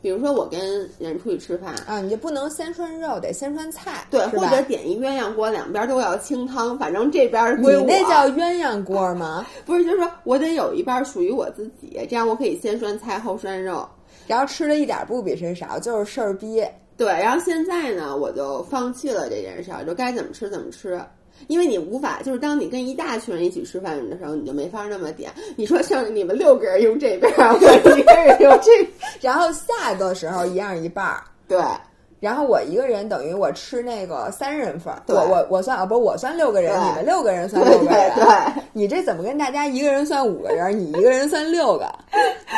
[0.01, 1.73] 比如说我跟人出去吃饭。
[1.87, 7.85] 啊，你就不能先涮肉，得先涮菜，对，或者点一鸳鸯锅，两边都要清汤，反正这边你归我。
[7.87, 9.45] 那叫鸳鸯锅吗？
[9.65, 13.87] 不是，就是说我得有一半属于我自己，这样我可以先涮菜后涮肉。
[14.27, 16.63] 然后吃的一点不比谁少，就是事儿逼。
[16.95, 21.01] 对，然后现在呢，我就放弃了这件事儿，就该怎么吃怎么吃。
[21.47, 25.32] 因为你无法，就是当你跟一大群人一起吃饭的时候，你就没法那么点。
[25.56, 28.71] 你说像你们六个人用这边儿，我一个人用这，
[29.21, 31.23] 然后下的时候一样一半儿。
[31.47, 31.60] 对，
[32.21, 41.91] 然后我一个人等于我吃那个三人份儿，我我我算啊，不我算六个人，你们六个人算六个人，对对你这怎么跟大家一个人算五个人， 你一个人算六个？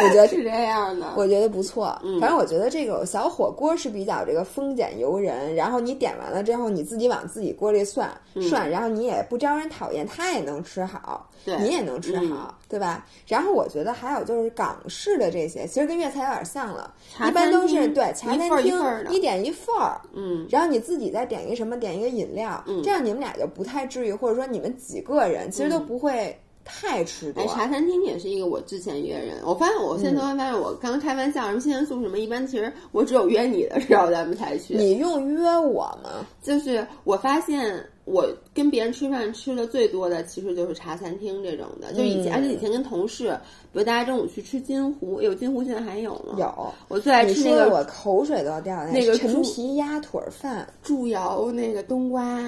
[0.04, 1.06] 我觉得 是这样的。
[1.16, 2.20] 我觉得不错，嗯。
[2.20, 8.12] 反正我觉得这个小火锅是比较这个丰俭由人，然后你点完了之后，你自己往自己锅里涮
[8.50, 13.06] 涮，然后你也不招人讨厌，他也能吃好，你也能吃好，对吧？
[13.28, 16.92] 然后我觉得还有就是港式的这些，其实跟粤菜有点像了，
[17.28, 18.76] 一般都是对茶餐厅
[19.12, 27.42] 一点一份儿，嗯，然后你自己再点一个什么，点一个饮料，这样你们俩就不太至于，或者说你们几个人其实都不会太吃多。
[27.42, 34.76] 哎，茶餐厅也是一个我之前约人，我发现我嗯现在突然发现，我刚开玩笑，什么新元素什么，一般其实我只有约你的时候咱们才去。
[34.76, 36.26] 你用约我吗？
[36.42, 41.94] 就是我发现我跟别人吃饭吃的最多的，其实就是茶餐厅这种的。
[41.94, 43.38] 就以前，嗯而且以前跟同事，
[43.72, 46.36] 比如大家中午去吃金湖，有金湖现在还有吗？。
[46.38, 46.74] 有。
[46.88, 48.92] 我最爱吃那个我口水都要掉下来。
[48.92, 52.42] 那个陈猪皮鸭腿儿饭，祝窑那个冬瓜，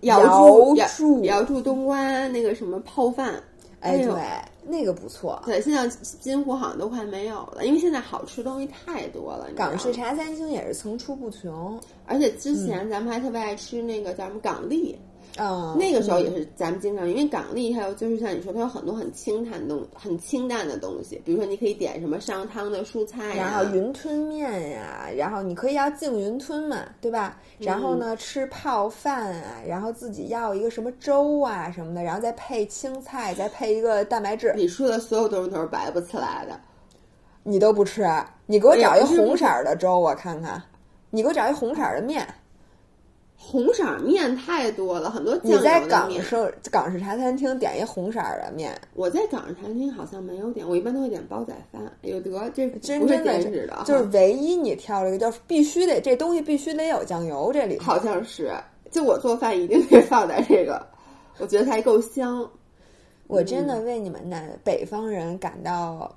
[0.00, 3.42] 瑶柱瑶柱瑶柱冬瓜那个什么泡饭。
[3.80, 4.22] 哎，呦对，
[4.62, 5.40] 那个不错。
[5.46, 5.88] 对，现在
[6.20, 9.48] 金湖好像都快没有了，因为现在好吃东西太多了。
[9.56, 11.80] 港式茶餐厅也是层出不穷。
[12.04, 15.09] 而且之前咱们还特别爱吃那个叫什么港丽，嗯，
[15.78, 27.38] 那个时候也是咱们经常，因为港丽还有就是像你说，它有很多很清淡的东很清淡的东西，比如说你可以点什么上汤的蔬菜呀、然后云吞面呀，然后你可以要净云吞嘛，对吧？
[27.58, 36.58] 然后呢，吃泡饭啊，然后自己要一个什么粥啊什么的，然后再配青菜，再配一个蛋白质，你说的所有东西都是白不起来的。
[37.42, 38.06] 你都不吃，
[38.44, 40.62] 你给我找一红色儿的粥，我看看。
[41.08, 42.24] 你给我找一红色儿的面，
[43.42, 46.20] 红色面太多了，很多酱你在油的面。
[46.20, 51.82] 港式港式茶餐厅点一红色儿的面，我在港式茶餐厅好像没有点，我一般都会点煲仔饭。
[52.02, 58.52] 哎呦得，这真不是真的是的，就是唯一你挑了一个，就是必须得这东西必须得有酱油，这里好像是，
[58.90, 60.86] 就我做饭一定得放在这个，
[61.38, 62.48] 我觉得才够香。
[63.26, 66.14] 我真的为你们南北方人感到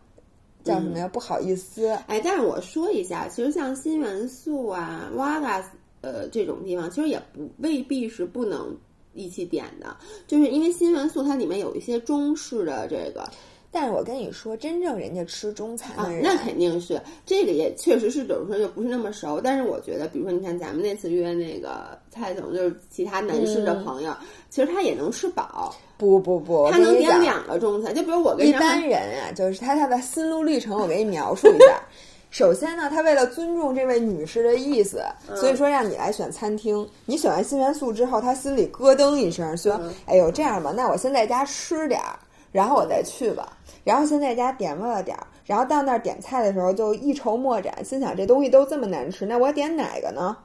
[0.63, 1.07] 叫什么呀？
[1.07, 1.87] 不好意思。
[2.07, 5.63] 哎，但是我说一下，其实像新元素啊、瓦嘎
[6.03, 8.77] 呃这种地方，其实也不未必是不能
[9.13, 13.27] 一起点的，就是因为新元素它里面有一些中式的这个
[13.75, 17.01] 但是我跟你说，真正人家吃中餐啊的，人，那肯定是。
[17.25, 24.15] 这个也确实是有时候就不是那么熟，但是我觉得，比如说你看咱们那次约那个蔡总，就是其他男士的朋友，
[24.47, 31.81] 其实他也能吃饱，不不不，他能点两个中餐，就比如我跟一般人啊，就是他他的心路历程，我给你描述一下。
[32.33, 35.03] 首先呢，他为了尊重这位女士的意思，
[35.35, 36.89] 所以说让你来选餐厅。
[37.05, 42.17] 你选完新元素之后，他心里咯噔一声，说：“哎呦，这样吧，那我先在家吃点儿，
[42.51, 50.35] 然后我再去吧。”然后先在家点吧了点儿，然后到那儿点菜的时候就一筹莫展，心想这东西都这么难吃，那我点哪个呢？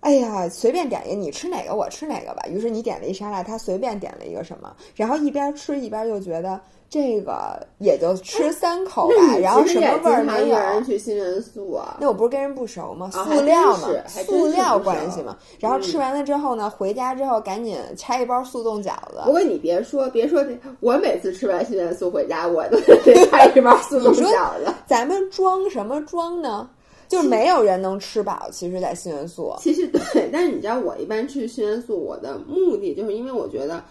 [0.00, 2.42] 哎呀，随便点一个，你吃哪个我吃哪个吧。
[2.48, 6.58] 于是你点了一沙拉，他随便点了一个什么，然后一边吃一边就觉得
[6.88, 10.58] 这个也就吃三口吧，然后什么味儿没有。
[10.58, 13.10] 人去新元素啊，那我不是跟人不熟吗？
[13.12, 15.36] 啊塑料嘛塑料关系嘛。
[15.58, 19.20] 然后吃完了之后呢，回家之后赶紧拆一包速冻饺子。
[19.26, 24.72] 不过你别说，别说这，我每次吃完新元素回家，我都 得 拆一包速冻饺子。
[24.86, 26.68] 咱们装什么装呢？
[27.10, 29.52] 就是没有人能吃饱，其实，在新元素。
[29.58, 33.82] 其实对，但是你知道，我一般吃新元素，我的目的就是因为我觉得，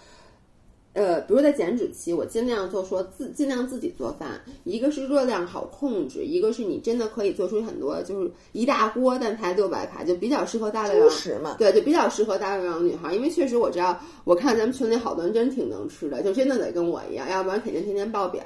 [0.93, 11.09] 呃，比如在减脂期，我尽量就说自尽量自己做饭，一个是热量好控制，一个是你真的可以做出很多，就是一大锅但才六百卡，就比较适合大胃王。
[11.09, 18.41] 猪食嘛，对，就比较适合大胃王女孩，因为确实我知道，我看咱们群里好多人真挺能吃的，就真的得跟我一样，要不然肯定天天爆表。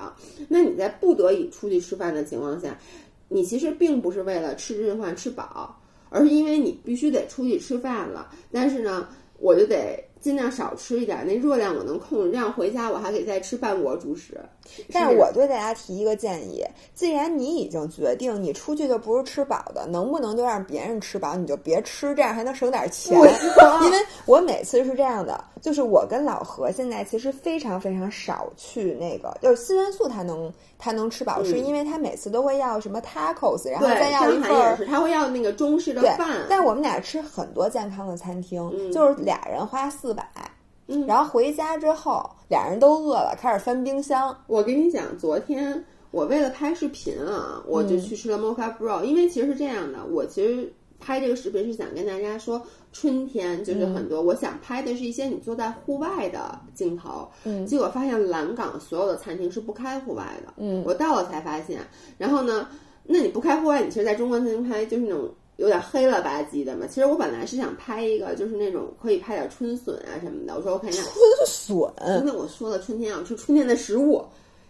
[0.49, 2.75] 那你在不得已出去吃饭的情况下，
[3.33, 5.75] 你其实并不是为了吃这顿饭吃饱，
[6.11, 8.29] 而是因为你必须得出去吃饭了。
[8.51, 9.07] 但是呢，
[9.39, 14.39] 我就得尽量少吃一点，那热量我能控制，这样回家我还得再吃半锅主食。
[14.91, 16.63] 但是我对大家提一个建议，
[16.95, 23.15] 既然你已经决定你出去就不是吃饱的，能不能就让别人吃饱，你就别吃，这样还能省点钱。
[23.15, 38.91] 因为我每次是这样的，就是我跟老何现在其实非常非常少去那个，就是新元素他能他能吃饱，是因为他每次都会要什么 tacos，然后，再要一份他会要那个中式的饭，，但我们俩吃很多健康的餐厅，嗯。
[38.91, 40.23] 就是俩人花四百，
[40.87, 41.05] 嗯。
[41.05, 44.35] 然后回家之后俩人都饿了，开始翻冰箱。
[44.47, 52.61] 我跟你讲，昨天我为了拍视频啊，我就去吃了 Mocha Bro，、因为其实是这样的，我其实拍这个视频是想跟大家说，
[52.91, 57.65] 春天就是很多，我想拍的是一些你坐在户外的镜头，嗯。
[57.65, 60.83] 结果发现蓝港所有的餐厅是不开户外的，嗯。
[60.85, 61.79] 我到了才发现。
[62.17, 62.69] 然后呢，
[63.03, 66.85] 那你不开户外，你其实在中国餐厅拍就是那种有点黑了吧唧的嘛。
[66.87, 71.13] 其实我本来是想拍一个就是那种可以拍点春笋啊什么的，我说我看一下，春
[71.45, 74.23] 笋，因为我说了春天要吃春天的食物，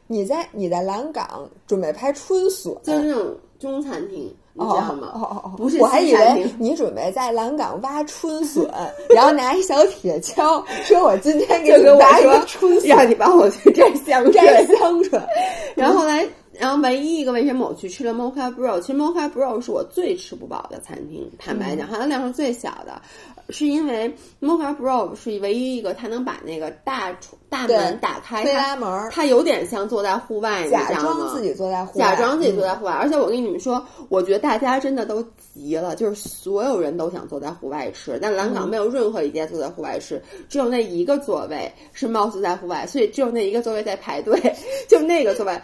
[0.07, 5.11] 你在你在蓝港准备拍春笋，就是那种中餐厅，你知道吗？
[5.15, 8.69] 哦哦哦，不是我还以为你准备在蓝港挖春笋，
[9.15, 12.89] 然后拿一小铁锹，说我今天给你挖一个说春笋。
[12.89, 15.27] 让你帮我去摘香摘椿，香椿。
[15.75, 16.27] 然后后来，
[16.59, 18.79] 然后唯一一个为什么我去吃了 Mocha Bro？
[18.81, 23.01] 其实 Mocha Bro 是我最吃不饱的餐厅，坦白嗯讲，它的量是最小的，
[23.49, 35.23] 是因为 Mocha Bro 是唯一一个它能把那个大厨大门打开，推它拉门儿它有点像坐在户外，假装自己坐在户外，假装自己坐嗯在户外，而且我跟你们说，我觉得大家真的都
[35.53, 44.39] 急了，就是所有人都想坐在户外吃，但蓝嗯港没有任何一家坐在户外吃，只有那一个座位是貌似在户外，所以只有那一个座位在排队，
[44.87, 45.59] 就那个座位。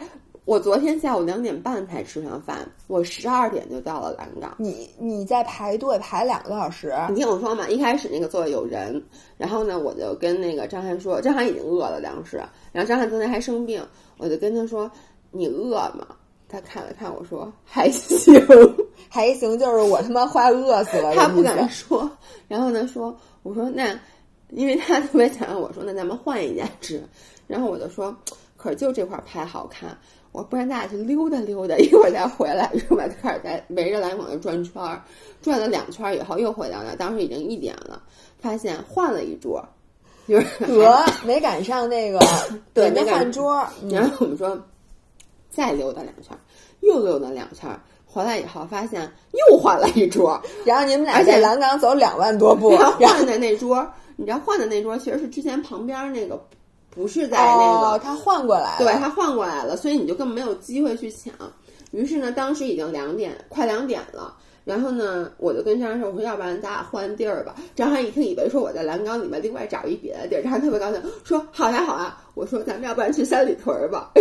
[0.50, 4.56] 我昨天下午两点半才吃上饭，我十二点就到了蓝港。
[4.58, 9.00] 你你在排队排两个多小时，你听我说嘛，一开始那个座位有人，
[9.38, 12.38] 然后呢，我就跟那个张翰说，张翰已经饿了当时，
[12.72, 13.80] 然后张翰昨天还生病，
[14.18, 14.90] 我就跟他说，
[15.30, 16.08] 你饿吗？
[16.48, 18.44] 他看了看我说还行，
[19.08, 21.14] 还行，就是我他妈快饿死了。
[21.14, 22.10] 他不敢说，
[22.48, 23.96] 然后呢说，我说那，
[24.50, 27.04] 因为他特别想让我说，那咱们换一家吃，
[27.46, 28.16] 然后我就说，
[28.58, 29.96] 可是就这块儿拍好看，
[30.44, 35.02] 不然咱俩去溜达溜达， 一会儿再回来，然后开始在围着蓝广就转圈儿，
[35.42, 38.02] 转了两圈儿以后又回到那，当时已经一点了，
[38.40, 39.64] 发现换了一桌，
[40.28, 42.20] 就是 得没赶上那个
[42.74, 43.90] 对没换桌，嗯。
[43.90, 44.58] 然后我们说
[45.50, 46.40] 再溜达两圈儿，
[46.82, 53.86] 又溜达两圈儿，回来以后发现又换了一桌，然后你们俩而且在蓝港走两万多步，然后换的那桌，
[54.16, 56.40] 你知道换的那桌其实是之前旁边那个，
[56.90, 61.34] 不是在那个，哦，他换过来了，对他换过来了，所以你就根本没有机会去抢。
[61.92, 64.36] 于是呢，当时已经两点，快两点了。
[64.66, 74.12] 然后呢，我就跟张翰说：“我说，要不然咱俩换地儿吧。”张涵一听，以为说我在蓝缸里面另外找一别的地儿，张涵特别高兴，说：“好呀，好呀。”我说：“咱们要不然去三里屯儿吧。”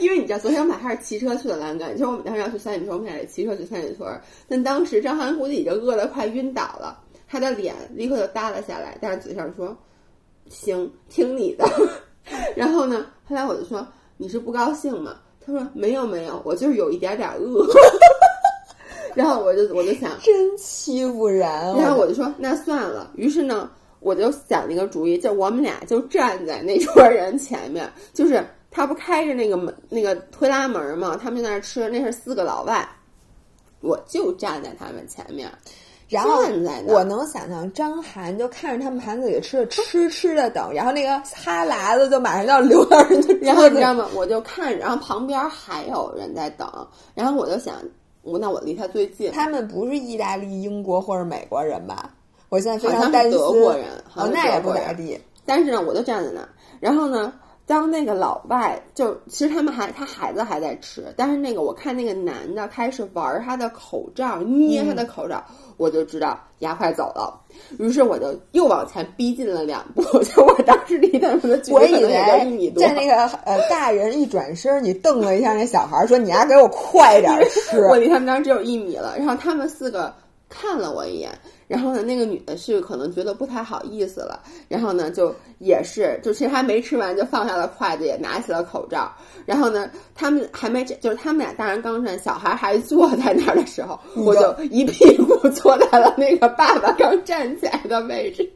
[0.00, 1.94] 因为你知道，昨天我们俩还是骑车去的栏杆。
[1.94, 4.20] 你说我们当时要去三里屯儿，我们俩也骑车去三里屯儿。
[4.48, 6.98] 但当时张涵估计已经饿得快晕倒了，
[7.28, 9.76] 他的脸立刻就耷拉下来，但是嘴上说
[10.52, 11.68] ：“行，听你的。
[12.54, 13.84] ”然后呢，后来我就说
[14.16, 17.66] ：“你是不高兴吗？”他说：“没有没有，我就是有一点点饿。
[19.16, 21.48] ”然后我就我就想，真欺负人。
[21.76, 23.10] 然后我就说那算了。
[23.16, 32.88] 于是呢，我就想了一个主意，就我们俩就站在那桌人前面，就是他不开着那个门那个推拉门嘛，他们就在那儿吃，那是四个老外，
[33.80, 35.50] 我就站在他们前面。
[36.12, 43.68] 然后站在那儿我能想象张涵就看着他们盘子里吃的痴痴的等，然后那个哈喇子就马上要流到人家然后。
[43.72, 44.06] 你知道吗？
[44.14, 46.68] 我就看，然后旁边还有人在等，
[47.14, 47.74] 然后我就想，
[48.22, 52.10] 我那我离他最近，他们不是意大利、英国或者美国人吧？
[52.50, 53.32] 我现在非常担心。
[53.32, 55.18] 德国人好那也不咋地。
[55.46, 56.48] 但是呢，我就站在那儿，
[56.78, 57.32] 然后呢，
[57.72, 65.42] 当那个老外就其实他们还他孩子还在吃，但是那个我看那个男的开始玩他的口罩，捏他的口罩，
[65.78, 67.40] 我就知道牙快走了。
[67.78, 72.82] 于是我就又往前逼近了两步， 就我当时离他们的距我以离可能也就一米多。
[72.82, 77.80] 为在那个呃大人一转身，你瞪了一下那小孩，说：“你丫给我快点儿 吃。
[77.86, 80.14] 我离他们当时只有一米了，然后他们四个
[80.50, 81.30] 看了我一眼，
[81.72, 89.10] 然后呢，那个女的是可能觉得不太好意思了，然后呢，就也是，就其实还没吃完就放下了筷子，也拿起了口罩，
[89.46, 98.46] 然后呢，他们还没站，就是他们俩大人刚站，小孩还坐在那儿的时候，我就一屁股坐在了那个爸爸刚站起来的位置。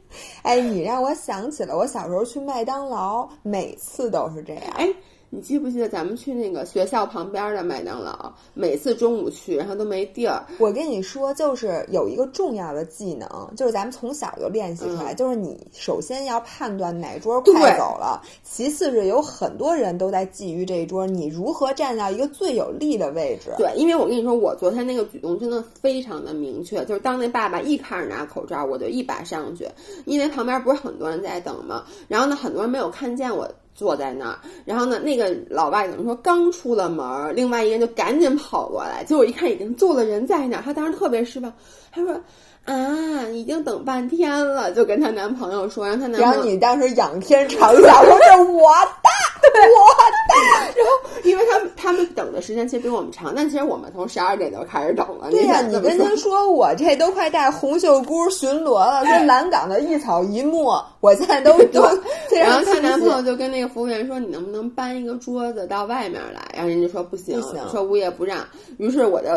[0.43, 4.65] 哎，你让我想起了我小时候去麦当劳，每次都是这样。
[4.77, 4.93] 哎，
[5.29, 23.53] 你记不记得咱们去那个学校旁边的麦当劳，每次中午去，然后都没地儿，我跟你说，就是有一个重要的技能，就是咱们从小就练习出来，就是你首先要判断哪桌快走了，其次是有很多人都在觊觎这一桌，你如何站到一个最有利的位置。
[23.59, 29.69] 对，因为我跟你说，我昨天那个举动真的非常的明确，就是当那爸爸一开始拿口罩，我就一把上去，
[30.05, 33.51] 因为旁边不是很多人在等嘛，然后呢，很多人没有看见我。
[33.77, 36.15] 坐在那儿，然后呢，那个老外怎么说？
[36.17, 41.53] 刚出了门儿，另外一个人就赶紧跑过来，结果一看已经坐了人在那儿，她当时特别失望，
[41.93, 42.19] 她说
[42.65, 48.71] ：“啊，已经等半天了。”就跟她男朋友说，让她男朋友然后你当时仰天长啸，说：“是我
[49.03, 49.11] 的，
[49.55, 50.83] 我的。”
[51.25, 55.31] 因为他们他们等的时间其实比我们长，但其实我们从十二点就开始等了。
[55.31, 61.83] 对呀、你跟他说我这都快带红袖箍巡逻了，这蓝港的一草一木，我现在都都
[62.31, 68.39] 然后她常清晰男朋友就跟那个服务员说：“你能不能搬一个桌子到外面来？”然后人家说不行，不行说物业不让。
[68.79, 69.29] 于是我就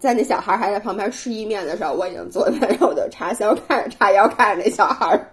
[0.00, 5.30] 在那小孩还在旁边吃意面的时候，我已经坐在那儿，我就插销看着插腰看着那小孩儿。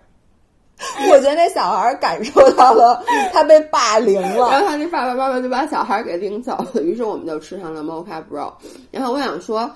[1.11, 4.61] 我觉得那小孩儿感受到了他被霸凌了然。
[4.61, 8.53] 后他那爸爸妈妈就把小孩给领走了，于是我们就吃上了 Mocha Bro。
[8.91, 9.69] 然后我想说，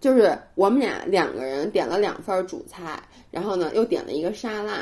[0.00, 3.00] 就是我们俩两个人点了两份主菜，
[3.30, 4.74] 然后呢又点了一个沙拉。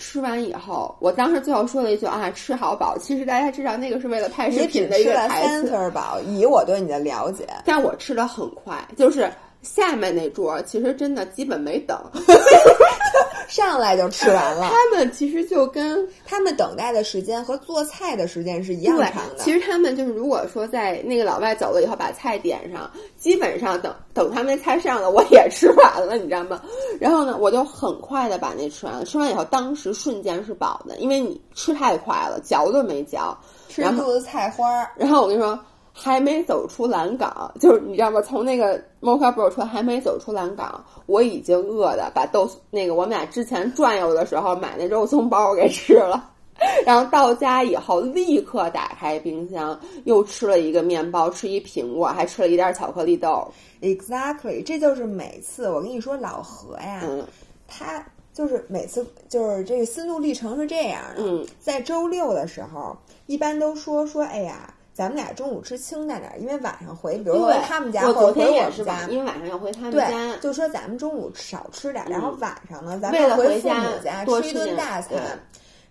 [0.00, 2.96] 吃完以后，我当时最后说了一句啊，吃好饱。
[2.98, 9.28] 其实大家知道那个是为了拍视频的一个台词，三份饱，以我对你的了解，但我吃的很快，就是
[9.62, 11.98] 下面那桌其实真的基本没等，
[13.48, 14.70] 上来就吃完了。
[14.70, 19.36] 他们其实就跟他们等待的时间和做菜的时间是一样长，的。
[19.38, 26.62] 其实他们就是如果说在那个老外走了以后把菜点上，基本上等等他们那菜上了，我也吃完了，你知道吗？
[27.00, 29.04] 然后呢，我就很快的把那吃完了。
[29.04, 33.36] 吃完以后，当时瞬间是饱的，因为你吃太快了，嚼都没嚼。
[33.76, 35.58] 然后吃一肚子菜花儿，然后我跟你说，
[36.00, 38.22] 还没走出蓝港，就是你知道吗？
[38.22, 46.30] 从那个 Mocha Bro 车还没走出蓝港，我已经饿的把豆那个我们俩之前转悠的时候买那肉松包给吃了。
[46.84, 53.46] 然后到家以后，立刻打开冰箱，又吃了一个面包，吃一苹果，还吃了一袋巧克力豆。
[53.80, 57.24] Exactly，这就是每次我跟你说老何呀，嗯
[57.68, 62.96] 他就是每次就是这个心路历程是这样的，嗯在周六的时候，
[63.26, 69.06] 一般都说说，哎呀，咱们俩中午吃清淡点儿，因为晚上回，比如说，他们家或者回我们家，。
[69.08, 75.16] 因为晚上要回他们对，，就说咱们中午少吃点儿，然后嗯晚上呢，咱们回父母家吃一顿大餐。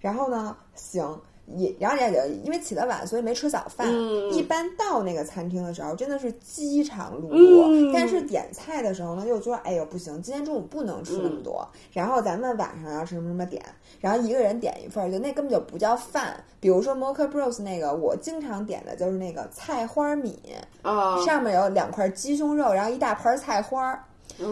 [0.02, 1.18] 然后呢，行，
[1.56, 3.88] 也然后也就因为起得晚，所以没吃早饭。
[3.90, 7.64] 嗯一般到那个餐厅的时候，真的是饥肠辘辘。
[7.68, 11.68] 嗯但是点菜的时候呢，又说，哎呦不行，今天中午不能吃那么多。
[11.94, 13.64] 然后咱们晚上要吃什么什么点，
[14.02, 16.44] 然后一个人点一份儿，就那根本就不叫饭。
[16.60, 20.38] 比如说 Mocha Bros 那个，我经常点的就是那个菜花米，
[20.82, 23.98] 啊，上面有两块鸡胸肉，然后一大盘菜花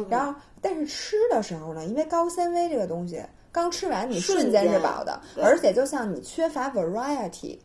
[0.10, 3.22] 然后，但是吃的时候呢，因为高纤维这个东西，
[3.56, 7.58] 刚吃完你瞬瞬间是饱的，而且就像你缺乏 variety。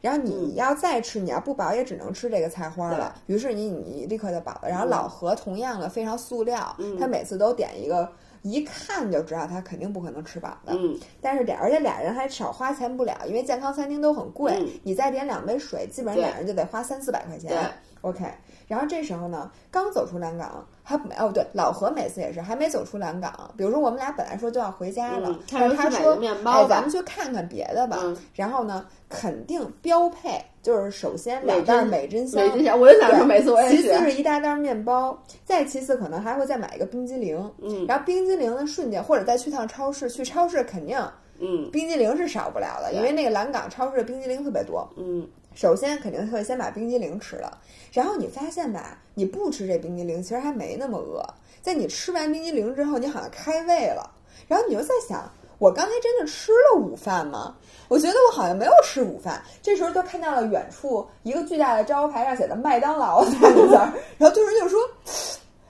[0.00, 3.14] 然后你要再吃，你要不饱也只能吃这个菜花了。
[3.26, 4.68] 于是你你立刻就饱了。
[4.68, 8.08] 然后老何同样的非常塑料，嗯他每次都点一个，
[8.42, 10.72] 一看就知道他肯定不可能吃饱的。
[10.74, 14.52] 嗯，但是点，而且俩人还少花钱不了，因为健康餐厅都很贵。
[14.60, 17.60] 嗯你再点两杯水，基本上俩人就得花三四百块钱对。
[18.00, 18.24] OK，
[18.66, 23.32] 然后这时候呢，刚走出蓝港，还没哦对，老何每次也是还没走出蓝港。
[23.56, 27.98] 比如说我们俩本来说就要回家了，嗯但是他说他说咱们去看看别的吧。
[28.02, 37.38] 嗯然后呢，肯定标配就是首先两袋美珍香，美珍香，我就想说，每次我也其次是，一大袋面包，再其次可能还会再买一个冰激凌。
[37.62, 40.98] 嗯然后冰激凌的，瞬间或者再去趟超市，去超市肯定
[41.38, 44.88] 嗯冰激凌是少不了的，因为那个蓝港超市的冰激凌特别多。
[44.96, 47.58] 嗯，首先肯定会先把冰激凌吃了，
[47.92, 51.22] 然后你发现吧，你不吃这冰激凌，其实还没那么饿。
[51.60, 54.10] 在你吃完冰激凌之后，你好像开胃了，
[54.48, 57.54] 然后你就在想，我刚才真的吃了午饭吗？
[57.88, 59.42] 我觉得我好像没有吃午饭。
[59.60, 64.80] 这时候就看到了远处一个巨大的招牌上写的麦当劳三个字儿， 然后就是就说，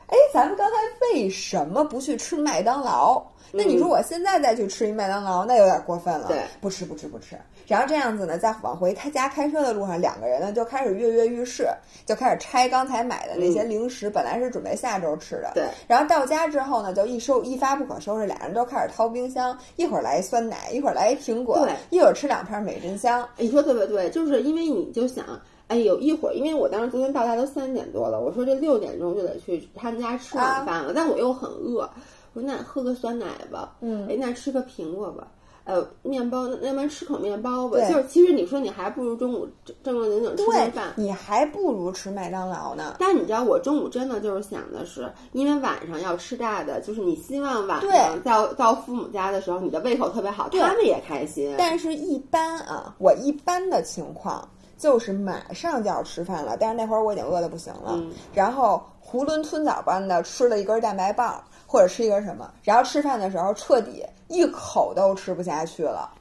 [0.06, 3.22] 哎，咱们刚才为什么不去吃麦当劳？
[3.52, 6.26] 那你说我现在再去吃一麦当劳，那有点过分了。
[6.28, 7.36] 对不吃不吃不吃。
[7.68, 11.68] 然后这样子呢，在往回开家开车的路上，两个人呢就开始跃跃欲试，
[12.04, 15.52] 就开始拆刚才买的那些零食，本来是准备下周吃的。
[15.54, 15.64] 对。
[15.86, 23.26] 然后到家之后呢，就一收一发不可收拾，俩人都开始掏冰箱，一会儿来一酸奶，一会儿来一苹果对，一会儿吃两片美珍香。
[23.36, 25.24] 你说特别对，就是因为你就想，
[25.68, 31.88] 哎，有一会儿，因为我当时昨天到家都三点多了，我说这六点钟就得去他们家吃晚饭了，但我又很饿，
[32.32, 35.26] 我说那喝个酸奶吧，嗯哎，那吃个苹果吧。
[35.64, 37.78] 呃，面包，那要不然吃口面包吧。
[37.88, 40.92] 就是其实你说你还不如中午正正正经经吃顿饭。
[40.96, 42.96] 你还不如吃麦当劳呢。
[42.98, 51.54] 但你知道，我中午真的就是想的是，因为晚上要吃大的，就是你希望晚对上到到父母家的时候，你的胃口特别好，他们也开心。
[51.56, 61.40] 但是，一般啊，我一般的情况就是马上就要吃饭了，但是那会儿我已经饿得不行了，嗯然后囫囵吞枣般的吃了一根蛋白棒，
[61.72, 66.12] 或者吃一个什么，然后吃饭的时候彻底一口都吃不下去了。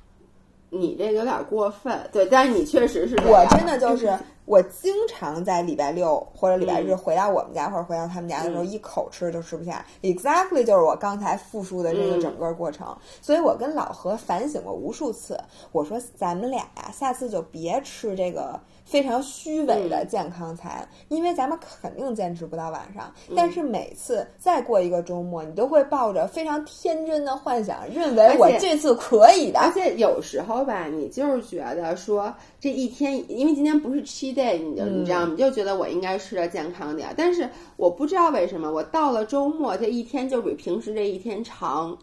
[0.69, 9.85] 你这有点过分，对，但是你确实是我真的就是我经常在礼拜六或者礼拜日回到我们家或者回到他们家的时候，一口吃都吃不下。
[10.01, 12.97] Exactly 就是我刚才复述的这个整个过程。
[13.21, 15.37] 所以我跟老何反省过无数次，
[15.73, 18.57] 我说咱们俩呀，下次就别吃这个
[18.91, 23.09] 非常虚伪的健康餐，因为咱们肯定坚持不到晚上。
[23.33, 29.61] 但是每次再过一个周末，你都会抱着非常天真的幻想，认为我这次可以的。
[29.61, 35.29] 而且有时候吧，你就是觉得说这一天，因为今天不是 cheat day，你就你知道吗？
[35.31, 37.13] 你就觉得我应该吃的健康点儿。
[37.15, 41.97] 但是我不知道为什么，我到了周末这一天就比平时这一天长。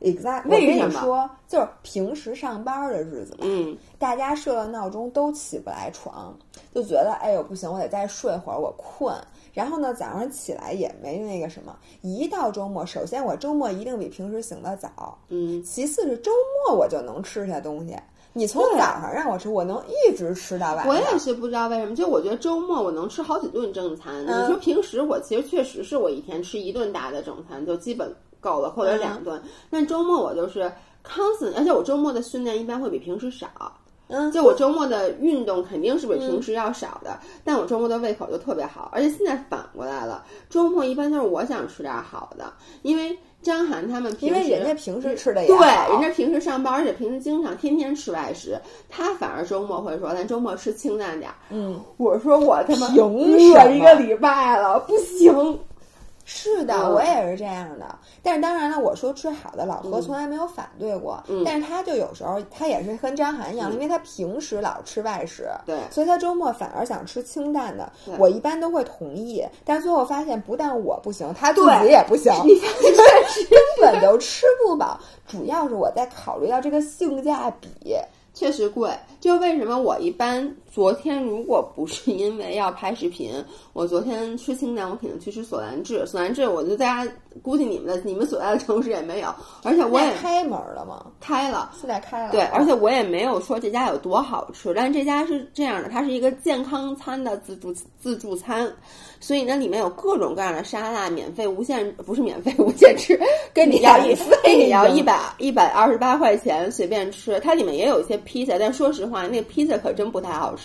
[0.00, 6.34] Exactly，为我跟什么你说，就是平时上班的日子吧，嗯，大家设了闹钟都起不来床，
[6.74, 9.14] 就觉得哎呦不行，我得再睡会儿，我困。
[9.52, 11.76] 然后呢，早上起来也没那个什么。
[12.02, 16.30] 一到周末，首先我周末一定比平时醒得早，嗯，其次是周
[16.66, 17.94] 末我就能吃下东西。
[18.32, 20.88] 你从早上让我吃，我能一直吃到晚上。
[20.88, 24.24] 我也是不知道为什么，就我觉得周末我能吃好几顿正餐。
[24.24, 29.40] 嗯你说平时我其实确实是我一天吃一顿大的正餐就基本够了，或者两顿。
[29.70, 30.70] 但周末我就是
[31.06, 33.48] constant，而且我周末的训练一般会比平时少。
[34.12, 45.58] 嗯，就我周末的运动肯定是比平时要少的，但我周末的胃口就特别好，而且现在反过来了，周末一般都是我想吃点好的，因为张涵他们平时因为人家平时吃的也对，
[45.92, 51.36] 人家平时上班，而且平时经常天天吃外食，他反而周末会说，咱周末吃清淡点儿。
[51.50, 55.56] 嗯，我说我他妈凭饿什么一个礼拜了，不行。
[56.32, 57.98] 是的，嗯我也是这样的。
[58.22, 61.20] 但是当然了，我说吃好的，老何从来没有反对过。
[61.26, 67.90] 嗯但是他就有时候他也是跟张涵一样，因为他平时老吃外食，对所以他周末反而想吃清淡的。
[68.16, 72.68] 我一般都会同意，但是最后发现不但我不行，他自对己也不行， 你发
[73.28, 75.00] 现 根本就吃不饱。
[75.26, 77.96] 主要是我在考虑到这个性价比。
[78.32, 78.88] 确实贵，
[79.20, 83.32] 就为什么我一般昨天如果不是因为要拍视频，
[83.74, 86.06] 我昨天吃清淡，我肯定去吃索兰治。
[86.06, 87.12] 索兰治，我就在家
[87.42, 91.06] 估计你们的你们所在的城市也没有，而且我也开门了吗？
[91.20, 91.72] 开了。
[91.80, 92.30] 现在开了。
[92.32, 98.72] 对，而且我也没有说这家有多好吃，但是这家是这样的，它是一个健康餐的自助自助餐，
[99.18, 103.18] 所以呢里面有各种各样的沙拉，免费无限不是免费无限吃，
[103.52, 110.59] 跟你要一免费跟你要的一百一百二十八块钱随便吃，它里面也有一些披萨，但说实话那披萨可真不太好吃，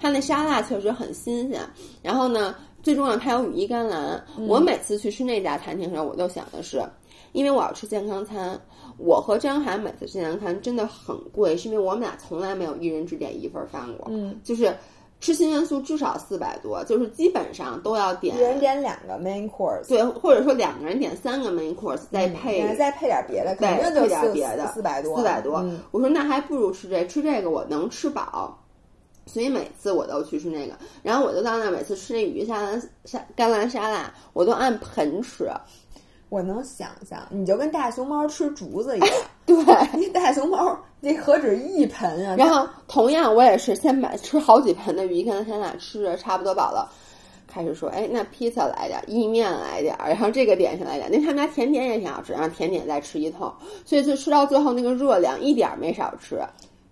[0.00, 1.60] 它那沙拉确实很新鲜，
[2.02, 2.54] 然后呢。
[2.82, 4.24] 最重要，它有羽衣甘蓝。
[4.46, 6.80] 我每次去吃那家餐厅的时候，我都想的是，
[7.32, 8.56] 因为我要吃健康餐，
[8.96, 14.72] 我和张涵每次吃健康餐真的很贵，是因为我们俩从来没有一人只点一份饭过，嗯，就是
[15.18, 25.56] 吃新元素至少四百多，就是基本上都要点一人点两个 main course，对，或者说两个人点三个 main course，再配、嗯再配点别的，肯对配定就四点别的四百多，四百多。
[25.56, 28.56] 嗯我说那还不如吃这，吃这个我能吃饱。
[29.26, 35.50] 所以每次我都去吃那个，然后我就到那儿每次吃那鱼沙拉沙甘蓝沙拉，我都按盆吃。
[36.28, 39.08] 我能想象，你就跟大熊猫吃竹子一样。
[39.46, 39.56] 对，
[39.92, 42.34] 那大熊猫那何止一盆啊！
[42.36, 46.90] 然后同样我也是先把吃好几盆的鱼甘蓝沙拉，吃着差不多饱了，
[47.46, 53.52] 开始说，哎，那披萨来点儿，意面来点儿，然后这个点心来点儿，那他们家甜点也挺好吃，然后甜点再吃一通，
[53.84, 56.40] 所以就吃到最后那个热量一点儿没少吃。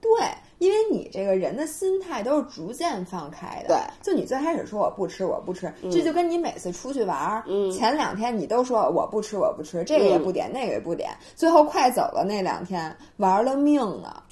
[0.01, 0.11] 对，
[0.59, 3.68] 因为你这个人的心态都是逐渐放开的。
[3.68, 14.22] 对，就你最开始说我不吃，我不吃，这就跟你每次出去玩儿，嗯前两天你都说我不吃，我不吃，这个也不点，那个也不点，最后快走了那两天玩了命了。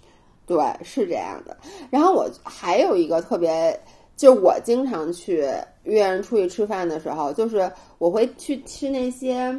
[0.45, 1.57] 对，是这样的。
[1.89, 3.79] 然后我还有一个特别，
[4.17, 5.49] 就我经常去
[5.85, 9.55] 约人出去吃饭的时候，就是我会去吃那些，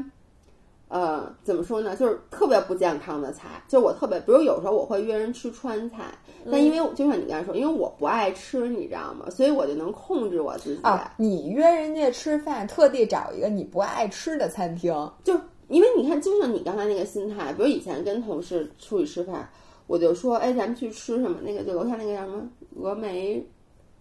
[0.89, 3.47] 呃，怎么说呢，就是特别不健康的菜。
[3.68, 6.03] 就我特别，比如有时候我会约人吃川菜，
[6.52, 9.30] 但因为就像你刚才说，因为我不爱吃，你知道吗？
[9.30, 10.82] 所以我就能控制我自己。
[10.84, 15.34] 啊，你约人家吃饭，特地找一个你不爱吃的餐厅，就
[15.70, 19.50] 因为你看，就像你刚才那个心态，比如以前跟同事出去吃饭，
[19.88, 21.39] 我就说，哎，咱们去吃什么？
[21.41, 22.44] 那个就楼下那个叫什么
[22.80, 23.44] 峨眉，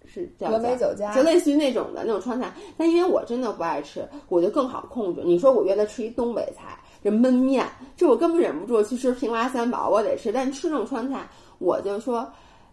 [0.05, 2.53] 是叫峨眉酒家就类似于那种的那种川菜。
[2.77, 5.23] 但因为我真的不爱吃，我就更好控制。
[5.25, 7.67] 你说我约他吃一东北菜，这焖面，
[7.97, 10.33] 这我根本忍不住去吃平娃三宝，我得吃。
[10.33, 11.29] 但吃那种川菜，
[11.63, 12.29] 我就说，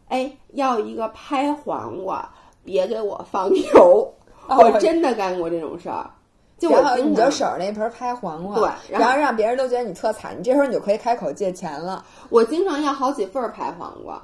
[0.08, 2.28] 哎，要一个拍黄瓜，
[2.64, 4.14] 别给我放油。
[4.48, 6.10] 哦我真的干过这种事儿。
[6.58, 14.22] 就我然后你就经常省着那盆拍黄瓜，对然后然后让别人都觉得你特惨，你这时候你就可以开口借钱了，我经常要好几份儿拍黄瓜，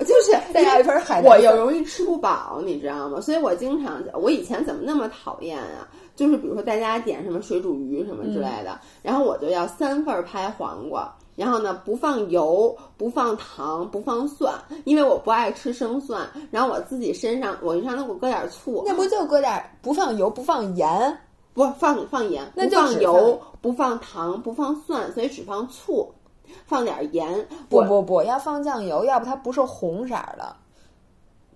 [0.00, 3.20] 就是 再要一份海带我丝又容易吃不饱，你知道吗？
[3.20, 5.86] 所以我经常，我以前怎么那么讨厌啊？
[6.16, 14.52] 就是比如说大家点什么水煮鱼什么之类的，然后我就要三份儿拍黄瓜，然后呢，不放油，不放糖，不放蒜，
[14.84, 16.28] 因为我不爱吃生蒜。
[16.50, 21.16] 然后我自己身上，我就上能给我搁点醋，那不就搁点儿不放油不放盐？
[21.52, 26.10] 不放放盐，不那就放油，不放糖，不放蒜，所以只放醋，
[26.66, 27.48] 放点盐。
[27.68, 30.54] 不不不，要放酱油，要不它不是红色儿的。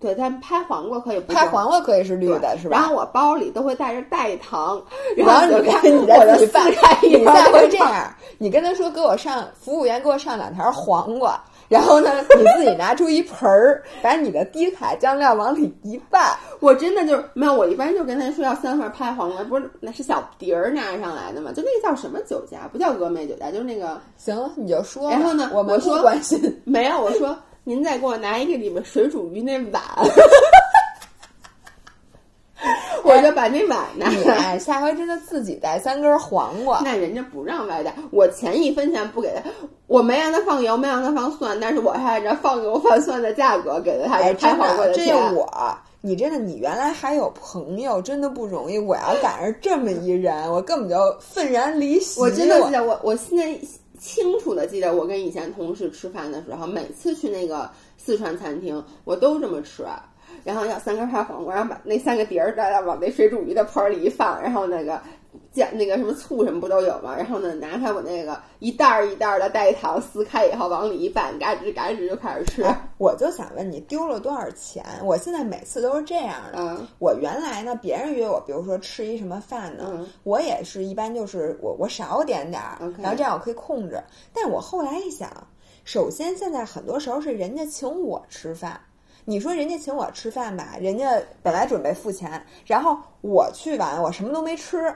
[0.00, 2.78] 对，但拍黄瓜可以不拍黄瓜可以是绿的，是吧？
[2.78, 4.82] 然后我包里都会带着代糖，
[5.14, 11.38] 然后你看你再自己拌，开一你下包儿回这样，你跟他说给我上，服务员给我上两条黄瓜，
[11.68, 25.10] 然后呢，你自己拿出一盆儿，把你的低卡酱料往里一拌， 我真的就是没有，我一般就跟他说要三份拍黄瓜，不是那是小碟儿拿上来的嘛，就那个叫什么酒家，不叫峨眉酒家，就是那个行了，你就说。
[25.10, 26.40] 然后呢我们说关心。
[26.64, 29.82] 没有，我说您再给我拿一个里面水煮鱼那碗，
[33.04, 34.34] 我就把那碗拿你来。
[34.36, 36.80] 哎，下回真的自己带三根黄瓜。
[36.84, 39.50] 那人家不让外带，我钱一分钱不给他，
[39.86, 45.06] 我没让他放油，没让他放蒜，但是我还按照放油放蒜的价格给了他哎，拍真的，黄瓜钱。
[45.06, 48.78] 这我，你真的，你原来还有朋友，真的不容易。
[48.78, 52.20] 我要赶上这么一人，我根本就愤然离席。
[52.20, 53.44] 我真的记得，我我现在
[54.00, 59.84] 清楚的记得，我跟以前同事吃饭的时候，每次去那个四川餐厅，我都这么吃。
[60.44, 65.02] 然后要三根拍黄瓜，然后把那三个碟儿大家往那水煮鱼的盆儿里一放，然后那个
[65.52, 67.14] 酱那个什么醋什么不都有吗？
[67.16, 72.62] 然后呢，拿开我那个一袋儿一袋儿的代糖，撕开以后往里一拌，嘎吱嘎吱就开始吃。
[72.62, 74.84] 哎，我就想问你丢了多少钱？
[75.02, 76.58] 我现在每次都是这样的。
[76.58, 84.00] 嗯我原来呢，别人约我，比如说吃一什么饭呢，嗯我也是一般就是我我少点点儿然后这样我可以控制。
[84.32, 85.30] 但我后来一想，
[85.84, 88.80] 首先现在很多时候是人家请我吃饭。
[89.26, 94.92] 你说人家请我吃饭吧，人家本来准备付钱，然后我去完我什么都没吃，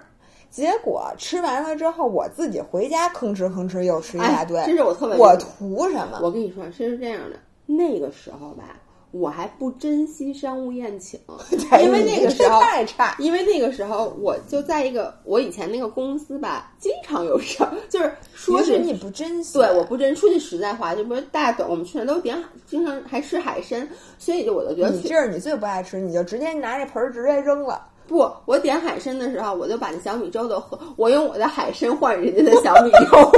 [0.54, 6.20] 结果吃完了之后我自己回家吭哧吭哧又吃一大哎，堆，这是我特别我图什么？
[6.22, 7.36] 我跟你说，是这样的，
[7.66, 8.76] 那个时候吧，
[9.10, 11.18] 我还不珍惜商务宴请，
[11.82, 13.16] 因为那个时候太差。
[13.18, 23.88] 因为那个时候我就在一个我以前那个公司吧，经常有事儿，就是说是你不珍惜，对，我不珍说句实在话，就不是大家懂，我们去那都点，经常还吃海参，
[24.20, 27.88] 所以就我就觉得你这是你最不爱吃，你就直接拿这盆儿直接扔了。
[28.06, 33.30] 不，我点海参的时候，我就把那小米粥都喝，我用我的海参换人家的小米粥。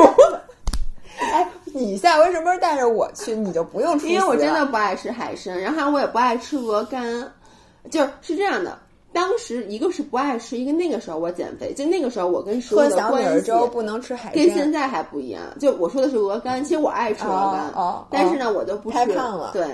[1.33, 7.33] 哎，你下回什么时候带着我去，你就不用出席因为我真的不爱吃海参，然后我也不爱吃鹅肝，
[7.91, 8.79] 就是是这样的。
[9.12, 15.43] 当时一个是不爱吃，一个那个时候我减肥，就那个时候我跟食物的关系粥不能吃海参，跟现在还不一样。
[15.59, 19.67] 就我说的是鹅肝，其实我爱吃鹅肝，哦哦但是呢我就不吃太胖了对，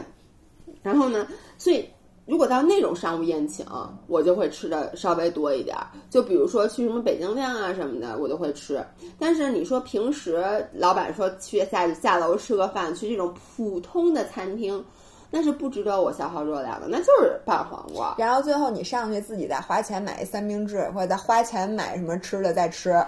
[0.80, 1.26] 然后呢，
[1.58, 1.84] 所以
[2.24, 3.66] 如果到那种商务宴请，
[4.06, 5.86] 我就会吃的稍微多一点儿。
[6.08, 8.84] 就比如说去什么北京亮啊什么的，我都会吃。
[9.18, 14.82] 但是你说平时老板说去下下楼吃个饭，去这种普通的餐厅，
[15.30, 18.14] 那是不值得我消耗热量的，那就是拌黄瓜。
[18.18, 23.04] 然后最后你上去自己再花钱买一三明治，或者再花钱买什么吃的再吃。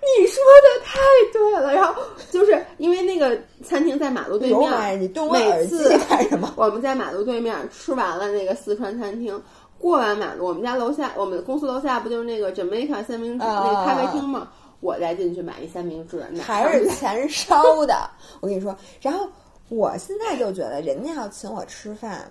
[0.00, 0.98] 你说的太
[1.32, 6.52] 对了，然后就是因为那个餐厅在马路对面，买你动我每耳机次干什么？
[6.56, 9.40] 我们在马路对面吃完了那个四川餐厅，
[9.78, 14.48] 过完马路，我们家楼下，我们公司楼下不就是那个 Jamaica 三明治、啊那个咖啡厅吗？
[14.80, 18.08] 我再进去买一三明治，拿还是钱烧的。
[18.40, 19.26] 我跟你说，然后
[19.70, 22.30] 我现在就觉得，人家要请我吃饭，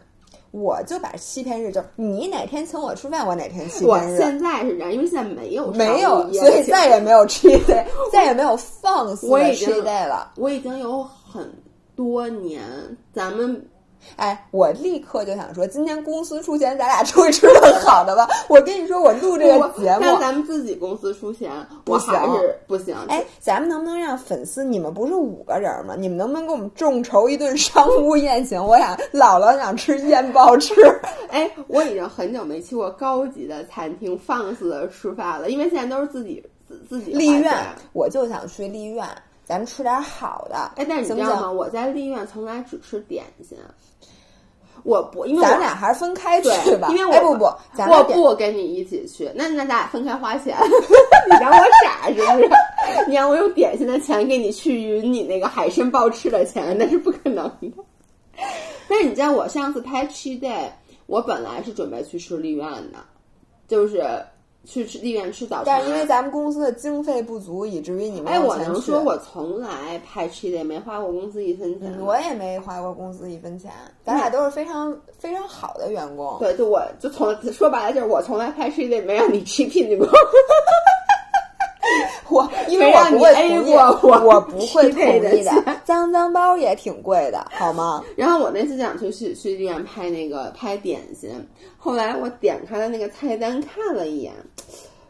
[0.58, 4.18] 我就把欺骗日，就你哪天请我吃饭，我哪天欺我骗日。
[4.18, 10.32] 现在是这样，因为现在没有没有所以再也没有 cheat day，再也没有放肆的我已经 cheat day 了。
[10.38, 11.52] 我已经有很
[11.94, 12.64] 多年，
[13.14, 13.62] 咱们
[14.16, 18.28] 哎，我立刻就想说，今天公司出钱，咱俩出去吃顿好的吧。
[18.48, 21.52] 我跟你说，我录这个节目但，咱们自己公司出钱，
[21.86, 22.96] 我还不行是不行。
[23.08, 24.64] 哎，咱们能不能让粉丝？
[24.64, 25.96] 你们不是五个人吗？
[25.98, 28.64] 你们能不能给我们众筹一顿商务宴请？
[28.64, 30.74] 我想姥姥想吃燕鲍翅。
[31.30, 39.06] 哎，我已经很久没去过高级的餐厅放肆的吃饭了，因为现在都是自己自自己丽苑花钱，我就想去丽苑，
[39.44, 40.56] 咱们吃点好的。
[40.76, 41.48] 哎，但是行不你知道吗？
[41.48, 41.56] 行？
[41.56, 43.58] 我在丽苑从来只吃点心，
[44.86, 50.56] 我不，因为咱俩还是分开去对吧。，因为我哎不不，咱我不跟你一起去，那那咱俩分开花钱，
[51.30, 52.50] 你让我傻是不是？
[53.10, 57.72] 你让我用点心的钱给你去匀你那个海参鲍翅的钱，那是不可能的。
[58.88, 60.68] 但是你知道，我上次拍 cheat day，
[61.08, 63.00] 我本来是准备去吃丽苑的，
[63.68, 64.04] 就是
[64.66, 65.66] 去吃丽苑吃早餐。
[65.66, 73.72] 但是因为咱们公司的经费不足，以至于你们哎，我能说我从来拍 cheat day 没花过公司一分钱、嗯我也没花过公司一分钱，
[74.04, 76.38] 咱俩都是非常非常好的员工。
[76.40, 80.08] 对，就我就从说白了就是我从来拍 cheat day 没让你 cheap 过。
[82.30, 85.52] 我因为我不会 A 同意，过我我不会同意的。
[85.84, 88.04] 脏脏包也挺贵的，好吗？
[88.16, 91.30] 然后我那次想去去去医院拍那个拍点心，
[91.78, 94.34] 后来我点开了那个菜单看了一眼，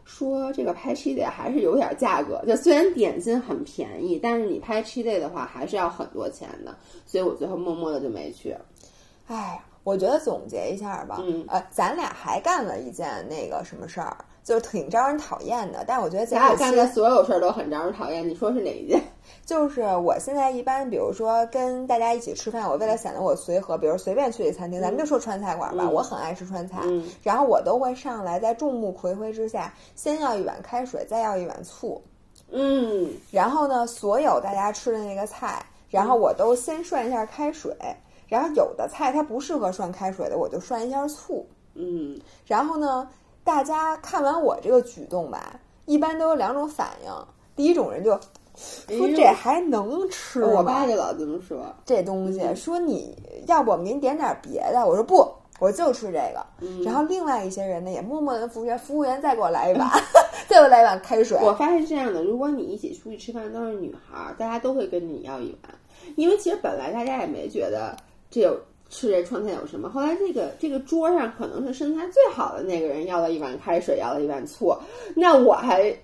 [0.04, 2.42] 说这个拍 cheat day 还是有点价格。
[2.46, 6.74] 就虽然点心很便宜，但是你拍 cheat day 的话还是要很多钱的，
[7.06, 8.54] 所以我最后默默的就没去。
[9.28, 14.16] 哎，我觉得总结一下吧，嗯呃，咱俩还干了一件那个什么事儿，
[14.46, 15.82] 就是挺招人讨厌的。
[15.84, 19.02] 但我觉得咱俩这期干的所有事儿都很招人讨厌，你说是哪一件？
[19.44, 25.92] 就是我现在一般，比如说跟大家一起吃饭，我为了显得我随和，比如随便去一餐厅，咱们就说川菜馆吧，嗯。
[25.92, 27.04] 我很爱吃川菜，嗯。
[27.24, 32.00] 然后我都会上来，在众目睽睽之下，先要一碗开水，再要一碗醋，
[32.52, 37.72] 嗯，然后呢，所有大家吃的那个菜，然后我都先涮一下开水，
[38.28, 43.08] 然后有的菜它不适合涮开水的，我就涮一下醋，嗯，然后呢，
[43.46, 47.12] 大家看完我这个举动吧，一般都有两种反应，
[47.54, 48.10] 第一种人就
[48.88, 50.48] 说这还能吃吗？
[50.56, 51.64] 我爸就老这么说。
[51.84, 53.16] 这东西，嗯说你
[53.46, 55.24] 要不我们给你点点别的，我说不，
[55.60, 56.44] 我就吃这个。
[56.60, 59.88] 嗯然后另外一些人呢，也默默的服务员，服务员再给我来一碗，
[60.48, 61.38] 再给我来一碗开水。
[61.40, 65.72] 我发现是这样的，如果你一起出去吃饭都是女孩儿，大家都会跟你要一碗，
[66.16, 67.96] 因为其实本来大家也没觉得
[68.28, 68.58] 这有
[68.88, 74.76] 吃这川菜有什么，后来这个这个桌上可能是身材最好的那个人要了一碗开水，要了一碗醋，
[75.14, 75.94] 那我还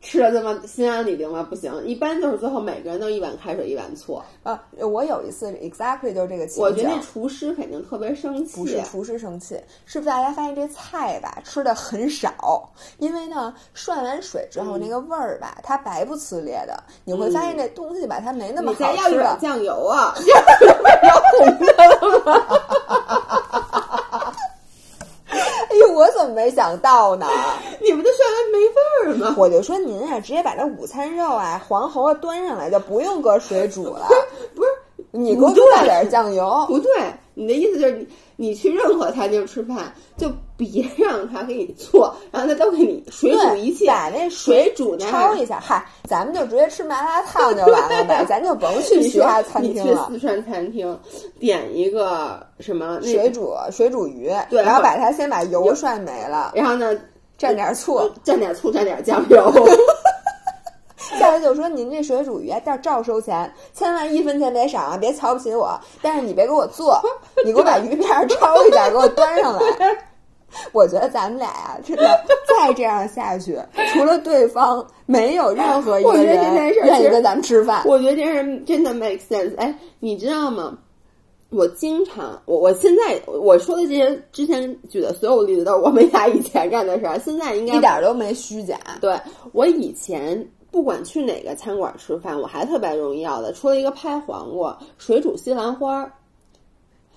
[0.00, 1.46] 吃的这么心安理得吗？
[1.48, 4.20] 不行，一般就是最后每个人都一碗开水一碗醋。
[4.42, 6.70] 啊，我有一次 exactly 就是这个情况。
[6.70, 18.96] 我觉得那厨师肯定特别生气，不是厨师生气，是不是大家发现这菜吧吃的很少，因为呢涮完水之后、嗯那个味儿吧，它白不呲咧的，你会发现这东西吧它没那么好吃了。
[18.96, 20.14] 要一碗酱油啊！
[21.76, 21.88] 哎
[25.80, 27.26] 呦， 我怎么没想到呢？
[27.80, 29.34] 你们的涮完没味儿吗？
[29.38, 34.06] 我就说您啊，直接把这午餐肉啊、黄喉啊端上来，就不用搁水煮了。
[34.54, 34.68] 不是，
[35.10, 36.64] 你给我不对倒点酱油。
[36.68, 36.90] 不对，
[37.40, 45.58] 你的意思就是你你去任何餐厅吃饭，就别让他给你做，然后他都给你水煮一切，把那水煮那焯一下。
[45.58, 50.08] 嗨，咱们就直接吃麻辣烫就完了呗， 咱就甭去其他餐你去厅了。
[50.10, 50.98] 四川餐厅
[51.38, 56.94] 点一个什么水煮水煮鱼，对然后把它先把油涮没了，然后呢
[57.38, 59.50] 蘸点醋，蘸点醋，蘸点酱油。
[61.18, 65.78] 下来就说您这水煮鱼啊，照照收钱，千万一分钱别少啊，别瞧不起我。
[66.00, 67.00] 但是你别给我做，
[67.44, 69.60] 你给我把鱼片儿焯一下，给我端上来。
[70.72, 72.04] 我觉得咱们俩呀、真的
[72.48, 73.56] 再这样下去，
[73.92, 77.82] 除了对方，没有任何一个人愿意跟咱们吃饭。
[77.86, 79.56] 我觉得这是真的 make sense。
[79.56, 80.76] 哎，你知道吗？
[81.50, 89.18] 我经常，我我现在我说的这些之前举的所有例子都是我们俩以前干的事儿，现在应该一点儿都没虚假，对
[89.52, 96.12] 我以前不管去哪个餐馆吃饭，我还特别容易要的，除了一个拍黄瓜、水煮西兰花儿。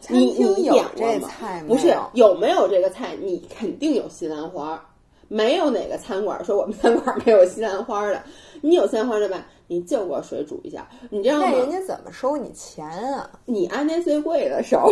[0.01, 3.15] 餐你你点过这吗菜没不是有有没有这个菜？
[3.21, 4.81] 你肯定有西兰花儿，
[5.29, 8.21] 没有哪个餐馆说我们餐馆没有西兰花儿的。
[8.59, 9.45] 你有西兰花儿对吧？
[9.67, 11.57] 你就给我水煮一下，你知道吗那？
[11.57, 13.29] 人家怎么收你钱啊？
[13.45, 14.77] 你按那最贵的收，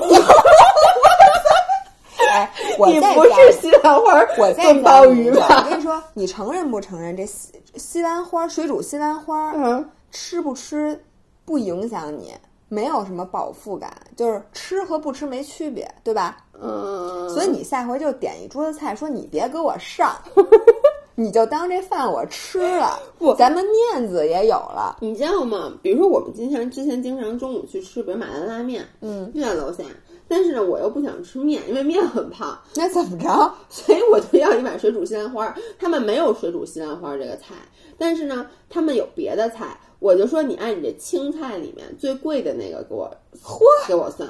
[2.30, 5.70] 哎，我你不是西兰花儿我再炖鲍鱼吧我？
[5.70, 11.02] 跟你说，你承认不承认这西西兰花水煮西兰花，嗯，吃不吃
[11.46, 12.34] 不影响你，
[12.70, 16.38] 没有什么饱腹感，就是吃和不吃没区别，对吧？
[16.62, 20.16] 嗯，所以你下回就点一桌子菜，说你别给我上，
[21.16, 24.98] 你就当这饭我吃了，不咱们面子也有了。
[25.02, 25.74] 你知道吗？
[25.82, 29.84] 比如说我们经常之前经常中午去吃，比如马兰拉面，嗯，就在楼下。
[30.32, 33.54] 但是呢，我又不想吃面，因为面很胖， 那怎么着？
[33.68, 35.54] 所以我就要一碗水煮西兰花。
[35.78, 37.54] 他们没有水煮西兰花这个菜，
[37.98, 39.78] 但是呢，他们有别的菜。
[40.00, 43.14] 我就说你按你这青菜里面最贵的那个给我，
[43.44, 43.60] 嚯，
[43.90, 44.30] 给我算。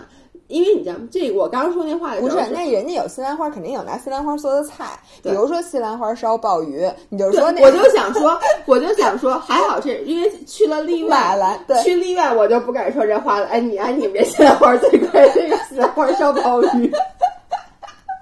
[0.52, 8.38] 因为你知道这，我刚刚说那话不是，那人家有西兰花，肯定有拿西兰花做的菜，比如说西兰花烧鲍鱼，你就说那，我就想说，
[8.68, 13.48] 我就想说，还好这因为去了丽苑，马兰对去例外我就不敢说这话了。
[13.48, 16.92] 哎，你哎你们这西兰花最贵，这个西兰花烧鲍鱼，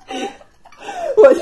[1.18, 1.40] 我就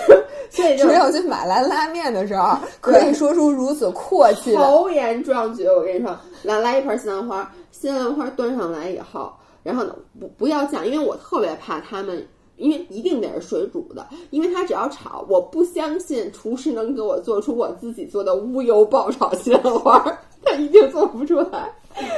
[0.49, 4.59] 所以就只有去马兰拉面的时候，可以说出如此阔气的。
[4.59, 5.67] 豪言壮举。
[5.67, 9.31] 我跟你说，来来一盘西兰花，西兰花端上来以后，
[9.67, 12.25] 然后呢，不不要酱，因为我特别怕他们。
[12.59, 20.03] 因为一定得是水煮的，因为它只要炒，我不相信厨师能给我做出我自己做的无油爆炒西兰花，
[20.41, 21.71] 他一定做不出来，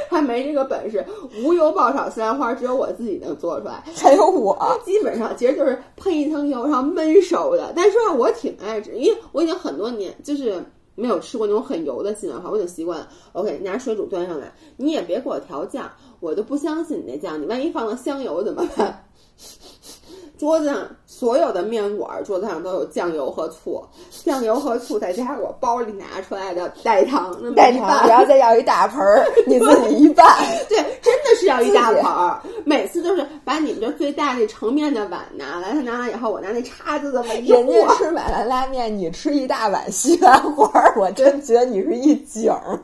[0.08, 1.04] 他没这个本事。
[1.44, 7.74] 无油爆炒西兰花只有我自己能做出来， 还有我，基本上其实就是喷一层油，然后焖熟的。
[7.76, 15.90] 但是说实话，我挺爱吃，因为我已经很多年，就是没有吃过那种很油的西兰花，我已经习惯了 OK 拿水煮端上来，你也别给我调酱，
[16.20, 19.04] 我就不相信你那酱，你万一放了香油怎么办？
[20.38, 23.84] 桌子上所有的面馆，桌子上都有酱油和醋，
[24.24, 30.26] 酱油和醋再加上我包里拿出来的代糖，那么代糖，然后再要一大盆儿，你自己一半。
[30.66, 42.80] 对，真的是要一大盆儿，每次都是把你们这最大那盛面的碗拿来，他拿完以后，我拿那叉子这么一人家，吃买兰拉面，你吃一大碗西兰花儿，我真觉得你是一景儿。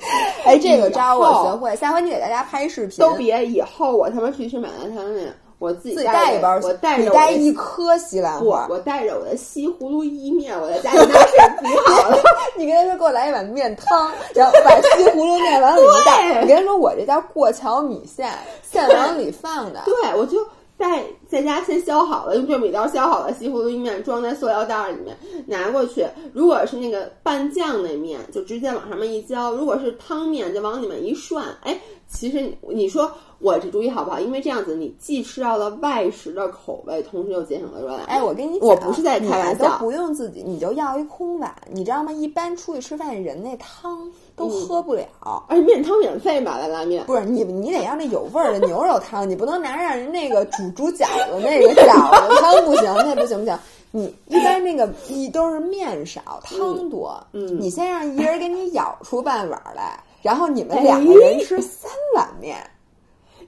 [0.44, 8.66] 哎，这个招我学会，下回你给大家拍视频，都别以后我他妈去吃买兰汤面，我自己自己带一包，我带着你带一颗西兰不，花。
[8.70, 12.18] 我带着我的西葫芦意面，我在家里 拿水煮好了。
[12.56, 16.16] 你跟他说给我来一碗面汤，然后把西葫芦面往里一倒。
[16.16, 18.30] 对你跟他说我这叫过桥米线，
[18.62, 19.82] 线往里放的。
[19.84, 20.38] 对，我就
[20.80, 25.14] 在在家先削好了，用这米刀削好了西葫芦意面，装在塑料袋里面
[25.46, 26.06] 拿过去。
[26.32, 31.44] 如果是那个拌酱那面，就直接往上面一浇；如果是汤面，就往里面一涮。
[31.64, 31.78] 哎，
[32.12, 34.18] 其实你你说我这主意好不好？
[34.18, 38.00] 因为这样子你既吃到了外食的口味，同时又节省了热量。
[38.06, 42.12] 哎，我跟你讲，我不是在开玩笑都不用自己，你就要一空碗，你知道吗？
[42.12, 45.06] 一般出去吃饭人那汤都喝不了。
[45.48, 47.04] 而且面汤免费嘛，来拉面。
[47.06, 53.58] 不是你，你得要那有味儿的牛肉汤，你不能拿让人那个煮煮饺子那个饺子汤不行，那不行不行。
[53.92, 62.58] 你一般那个一都是面少汤多，嗯你先让一人给你舀出半碗来，然后你们两个人吃三碗面，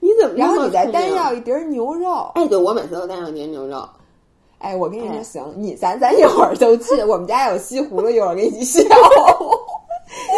[0.01, 2.31] 你怎么然后你再单要一碟儿牛肉。
[2.35, 3.89] 哎，对我每次都单要碟牛肉。
[4.59, 8.83] 哎，我跟你说，哎行，你咱咱一会儿就去， 我们家有西葫芦，一会儿给你削。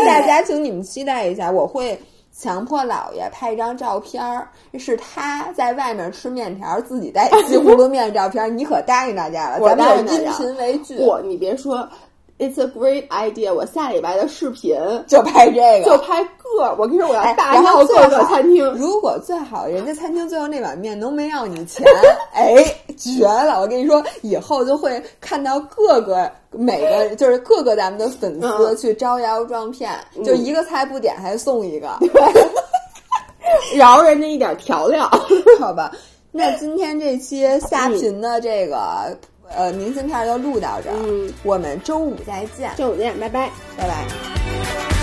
[0.06, 1.98] 大家请你们期待一下，我会
[2.36, 11.86] 强迫姥爷拍一张照片儿，是他在外面吃面条，自己带西葫芦面的照片儿，你可答应大家了，咱们有音频为据，不，你别说
[12.38, 13.52] ，It's a great idea。
[13.52, 14.76] 我下礼拜的视频
[15.06, 18.64] 就拍这个，就拍个，我跟你说，我要哎，大闹各个餐厅。
[18.74, 21.84] 如果最好人家餐厅最后那碗面能没要你钱，
[22.32, 22.54] 哎，
[22.96, 23.60] 绝了！
[23.60, 29.92] 我跟你说，以后就会看到各个每个就是各个咱们的粉丝嗯去招摇撞骗，
[30.24, 31.98] 就一个菜不点还送一个，
[33.74, 35.10] 饶人家一点调料。
[35.60, 35.92] 好吧？
[36.36, 39.16] 那今天这期下频的这个、
[39.48, 43.50] 呃明信片就录到这儿，嗯我们周五再见，周五见，拜拜。
[43.76, 44.93] 拜拜。